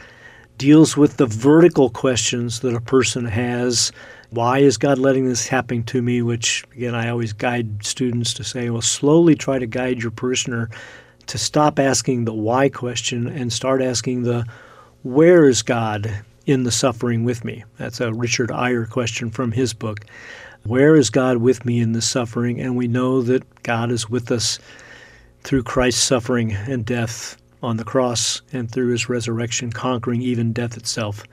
deals 0.58 0.95
with 0.95 1.17
the 1.17 1.25
vertical 1.25 1.89
questions 1.89 2.62
that 2.62 2.75
a 2.75 2.81
person 2.81 3.25
has. 3.25 3.91
Why 4.29 4.60
is 4.60 4.77
God 4.77 4.97
letting 4.97 5.27
this 5.27 5.47
happen 5.47 5.84
to 5.84 6.01
me? 6.01 6.21
Which, 6.21 6.63
again, 6.75 6.95
I 6.95 7.10
always 7.10 7.34
guide 7.34 7.86
students 7.86 8.34
to 8.36 8.43
say, 8.43 8.69
well, 8.69 8.81
slowly 8.81 9.36
try 9.36 9.60
to 9.60 9.65
guide 9.65 10.01
your 10.01 10.12
parishioner 10.12 10.69
to 11.27 11.38
stop 11.38 11.79
asking 11.79 12.25
the 12.25 12.34
why 12.34 12.69
question 12.69 13.27
and 13.27 13.51
start 13.51 13.81
asking 13.81 14.23
the 14.23 14.45
where 15.03 15.45
is 15.45 15.62
God 15.62 16.23
in 16.45 16.63
the 16.63 16.71
suffering 16.71 17.23
with 17.23 17.43
me? 17.43 17.63
That's 17.77 17.99
a 17.99 18.13
Richard 18.13 18.51
Eyer 18.51 18.86
question 18.86 19.31
from 19.31 19.51
his 19.51 19.73
book. 19.73 20.05
Where 20.63 20.95
is 20.95 21.10
God 21.10 21.38
with 21.38 21.65
me 21.65 21.79
in 21.79 21.93
the 21.93 22.01
suffering? 22.01 22.60
And 22.60 22.75
we 22.75 22.88
know 22.88 23.21
that 23.21 23.63
God 23.63 23.91
is 23.91 24.10
with 24.10 24.31
us 24.31 24.60
through 25.43 25.63
Christ's 25.63 26.03
suffering 26.03 26.53
and 26.53 26.86
death 26.86 27.38
on 27.65 27.78
the 27.78 27.84
cross 27.84 28.41
and 28.54 28.71
through 28.71 28.91
his 28.91 29.10
resurrection, 29.10 29.71
conquering 29.71 30.21
even 30.21 30.54
death 30.54 30.78
itself. 30.78 31.23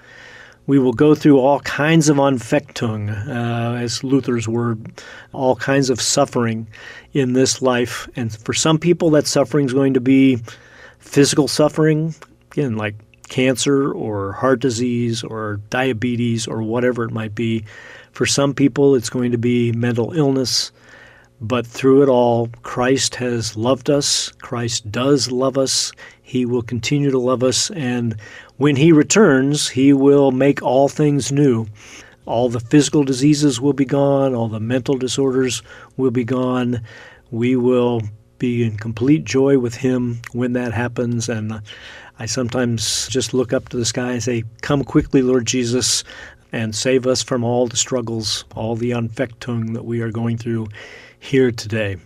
We 0.67 0.79
will 0.79 0.93
go 0.93 1.15
through 1.15 1.39
all 1.39 1.61
kinds 1.61 2.09
of 2.09 2.19
Anfechtung, 2.19 3.11
uh, 3.29 3.77
as 3.77 4.05
Luther's 4.05 4.49
word, 4.49 5.03
all 5.33 5.57
kinds 5.57 5.91
of 5.91 6.01
suffering 6.01 6.69
in 7.13 7.33
this 7.33 7.61
life. 7.61 8.09
And 8.15 8.33
for 8.33 8.55
some 8.55 8.79
people, 8.79 9.11
that 9.11 9.27
suffering 9.27 9.67
is 9.67 9.73
going 9.73 9.95
to 9.95 10.01
be 10.01 10.41
physical 10.99 11.49
suffering, 11.49 12.15
again, 12.53 12.77
like 12.77 12.95
cancer 13.29 13.93
or 13.93 14.33
heart 14.33 14.61
disease 14.61 15.25
or 15.25 15.61
diabetes 15.71 16.47
or 16.47 16.63
whatever 16.63 17.05
it 17.05 17.11
might 17.13 17.35
be. 17.35 17.65
For 18.13 18.27
some 18.27 18.55
people, 18.55 18.95
it's 18.95 19.11
going 19.11 19.33
to 19.33 19.39
be 19.39 19.73
mental 19.73 20.13
illness. 20.13 20.71
But 21.41 21.67
through 21.67 22.05
it 22.05 22.09
all, 22.09 22.51
Christ 22.63 23.17
has 23.17 23.57
loved 23.57 23.91
us. 23.91 24.31
Christ 24.43 24.93
does 24.93 25.33
love 25.33 25.59
us. 25.59 25.91
He 26.33 26.47
will 26.47 26.63
continue 26.63 27.11
to 27.11 27.19
love 27.19 27.43
us. 27.43 27.71
And 27.73 28.17
when 28.57 28.77
He 28.77 28.91
returns, 28.91 29.69
He 29.69 29.93
will 29.93 30.31
make 30.31 30.63
all 30.63 30.89
things 30.89 31.31
new. 31.31 31.67
All 32.25 32.49
the 32.49 32.59
physical 32.59 33.05
diseases 33.05 33.61
will 33.61 33.75
be 33.75 33.85
gone. 33.85 34.35
All 34.35 34.49
the 34.49 34.59
mental 34.59 34.97
disorders 34.97 35.63
will 35.99 36.11
be 36.11 36.25
gone. 36.25 36.81
We 37.31 37.55
will 37.55 38.01
be 38.39 38.65
in 38.65 38.79
complete 38.79 39.27
joy 39.27 39.59
with 39.59 39.75
Him 39.75 40.23
when 40.33 40.55
that 40.55 40.73
happens. 40.73 41.29
And 41.29 41.61
I 42.19 42.25
sometimes 42.25 43.09
just 43.09 43.35
look 43.35 43.53
up 43.53 43.69
to 43.69 43.77
the 43.77 43.85
sky 43.85 44.13
and 44.13 44.23
say, 44.23 44.45
Come 44.63 44.85
quickly, 44.85 45.21
Lord 45.21 45.47
Jesus, 45.47 46.03
and 46.51 46.75
save 46.75 47.07
us 47.07 47.23
from 47.23 47.45
all 47.45 47.67
the 47.67 47.77
struggles, 47.77 48.47
all 48.55 48.75
the 48.75 48.93
Anfechtung 48.93 49.75
that 49.75 49.85
we 49.85 50.01
are 50.01 50.11
going 50.11 50.39
through 50.39 50.69
here 51.21 51.53
today. 51.53 51.99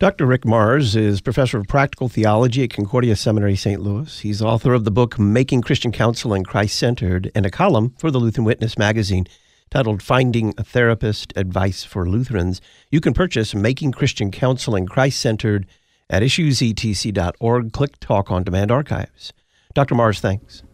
Dr. 0.00 0.26
Rick 0.26 0.42
Marrs 0.42 0.96
is 0.96 1.20
professor 1.20 1.58
of 1.58 1.68
practical 1.68 2.08
theology 2.08 2.64
at 2.64 2.70
Concordia 2.70 3.14
Seminary, 3.14 3.54
St. 3.54 3.80
Louis. 3.80 4.18
He's 4.18 4.42
author 4.42 4.74
of 4.74 4.84
the 4.84 4.90
book 4.90 5.20
Making 5.20 5.62
Christian 5.62 5.92
Counseling 5.92 6.42
Christ 6.42 6.76
Centered 6.76 7.30
and 7.32 7.46
a 7.46 7.50
column 7.50 7.94
for 7.96 8.10
the 8.10 8.18
Lutheran 8.18 8.44
Witness 8.44 8.76
magazine 8.76 9.24
titled 9.70 10.02
Finding 10.02 10.52
a 10.58 10.64
Therapist 10.64 11.32
Advice 11.36 11.84
for 11.84 12.08
Lutherans. 12.08 12.60
You 12.90 13.00
can 13.00 13.14
purchase 13.14 13.54
Making 13.54 13.92
Christian 13.92 14.32
Counseling 14.32 14.86
Christ 14.86 15.20
Centered 15.20 15.64
at 16.10 16.22
issuesetc.org. 16.22 17.72
Click 17.72 18.00
Talk 18.00 18.32
on 18.32 18.42
Demand 18.42 18.72
Archives. 18.72 19.32
Dr. 19.74 19.94
Marrs, 19.94 20.18
thanks. 20.18 20.64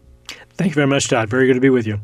Thank 0.55 0.71
you 0.71 0.75
very 0.75 0.87
much, 0.87 1.07
Todd. 1.07 1.29
Very 1.29 1.45
good 1.45 1.53
to 1.53 1.61
be 1.61 1.69
with 1.69 1.85
you. 1.85 2.01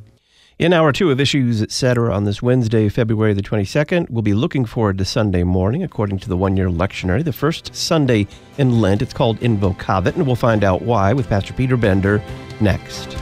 In 0.59 0.73
hour 0.73 0.91
two 0.91 1.11
of 1.11 1.19
Issues, 1.19 1.61
etc., 1.61 2.11
on 2.11 2.23
this 2.23 2.41
Wednesday, 2.41 2.89
February 2.89 3.35
the 3.35 3.43
22nd, 3.43 4.09
we'll 4.09 4.23
be 4.23 4.33
looking 4.33 4.65
forward 4.65 4.97
to 4.97 5.05
Sunday 5.05 5.43
morning, 5.43 5.83
according 5.83 6.17
to 6.17 6.27
the 6.27 6.35
one 6.35 6.57
year 6.57 6.67
lectionary, 6.67 7.23
the 7.23 7.31
first 7.31 7.75
Sunday 7.75 8.25
in 8.57 8.81
Lent. 8.81 9.03
It's 9.03 9.13
called 9.13 9.39
Invocavit, 9.41 10.15
and 10.15 10.25
we'll 10.25 10.35
find 10.35 10.63
out 10.63 10.81
why 10.81 11.13
with 11.13 11.29
Pastor 11.29 11.53
Peter 11.53 11.77
Bender 11.77 12.23
next. 12.59 13.15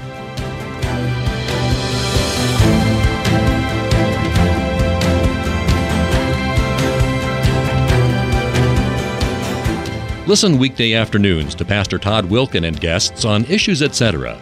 Listen 10.26 10.58
weekday 10.58 10.94
afternoons 10.94 11.54
to 11.56 11.66
Pastor 11.66 12.00
Todd 12.00 12.30
Wilken 12.30 12.66
and 12.66 12.80
guests 12.80 13.26
on 13.26 13.44
Issues, 13.44 13.82
etc 13.82 14.42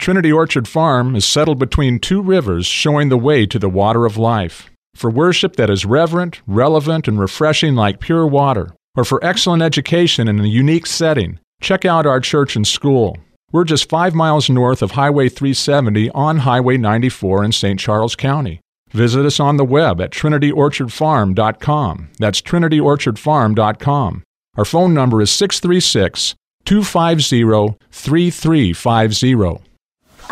Trinity 0.00 0.32
Orchard 0.32 0.66
Farm 0.66 1.14
is 1.14 1.26
settled 1.26 1.58
between 1.58 1.98
two 1.98 2.22
rivers 2.22 2.66
showing 2.66 3.10
the 3.10 3.18
way 3.18 3.44
to 3.44 3.58
the 3.58 3.68
water 3.68 4.06
of 4.06 4.16
life. 4.16 4.70
For 4.94 5.10
worship 5.10 5.56
that 5.56 5.68
is 5.68 5.84
reverent, 5.84 6.40
relevant, 6.46 7.06
and 7.06 7.20
refreshing 7.20 7.74
like 7.74 8.00
pure 8.00 8.26
water, 8.26 8.70
or 8.96 9.04
for 9.04 9.22
excellent 9.22 9.62
education 9.62 10.26
in 10.26 10.40
a 10.40 10.46
unique 10.46 10.86
setting, 10.86 11.38
check 11.60 11.84
out 11.84 12.06
our 12.06 12.18
church 12.18 12.56
and 12.56 12.66
school. 12.66 13.18
We're 13.52 13.64
just 13.64 13.90
five 13.90 14.14
miles 14.14 14.48
north 14.48 14.80
of 14.80 14.92
Highway 14.92 15.28
370 15.28 16.08
on 16.12 16.38
Highway 16.38 16.78
94 16.78 17.44
in 17.44 17.52
St. 17.52 17.78
Charles 17.78 18.16
County. 18.16 18.62
Visit 18.92 19.26
us 19.26 19.38
on 19.38 19.58
the 19.58 19.66
web 19.66 20.00
at 20.00 20.12
trinityorchardfarm.com. 20.12 22.08
That's 22.18 22.40
trinityorchardfarm.com. 22.40 24.22
Our 24.56 24.64
phone 24.64 24.94
number 24.94 25.20
is 25.20 25.30
636 25.30 26.34
250 26.64 27.76
3350. 27.90 29.69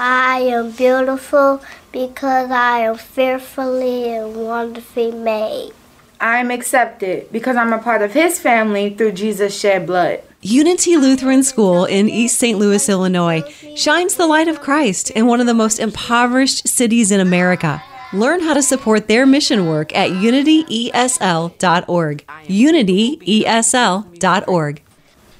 I 0.00 0.42
am 0.42 0.70
beautiful 0.70 1.60
because 1.90 2.52
I 2.52 2.82
am 2.82 2.94
fearfully 2.94 4.14
and 4.14 4.36
wonderfully 4.36 5.10
made. 5.10 5.72
I 6.20 6.38
am 6.38 6.52
accepted 6.52 7.32
because 7.32 7.56
I'm 7.56 7.72
a 7.72 7.78
part 7.78 8.02
of 8.02 8.12
His 8.12 8.38
family 8.38 8.90
through 8.90 9.10
Jesus' 9.12 9.58
shed 9.58 9.88
blood. 9.88 10.22
Unity 10.40 10.96
Lutheran 10.96 11.42
School 11.42 11.84
in 11.84 12.08
East 12.08 12.38
St. 12.38 12.56
Louis, 12.56 12.88
Illinois, 12.88 13.42
shines 13.74 14.14
the 14.14 14.28
light 14.28 14.46
of 14.46 14.60
Christ 14.60 15.10
in 15.10 15.26
one 15.26 15.40
of 15.40 15.48
the 15.48 15.54
most 15.54 15.80
impoverished 15.80 16.68
cities 16.68 17.10
in 17.10 17.18
America. 17.18 17.82
Learn 18.12 18.38
how 18.38 18.54
to 18.54 18.62
support 18.62 19.08
their 19.08 19.26
mission 19.26 19.66
work 19.66 19.92
at 19.96 20.10
unityesl.org. 20.10 22.24
Unityesl.org. 22.46 24.82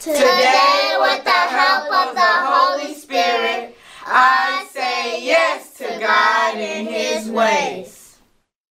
Today, 0.00 0.96
with 1.00 1.24
the 1.24 1.30
help 1.30 1.92
of 1.92 2.14
the 2.16 2.20
Holy 2.20 2.94
Spirit, 2.94 3.77
I 4.10 4.66
say 4.72 5.22
yes 5.22 5.74
to 5.74 5.84
God 5.84 6.56
and 6.56 6.88
His 6.88 7.30
ways. 7.30 7.97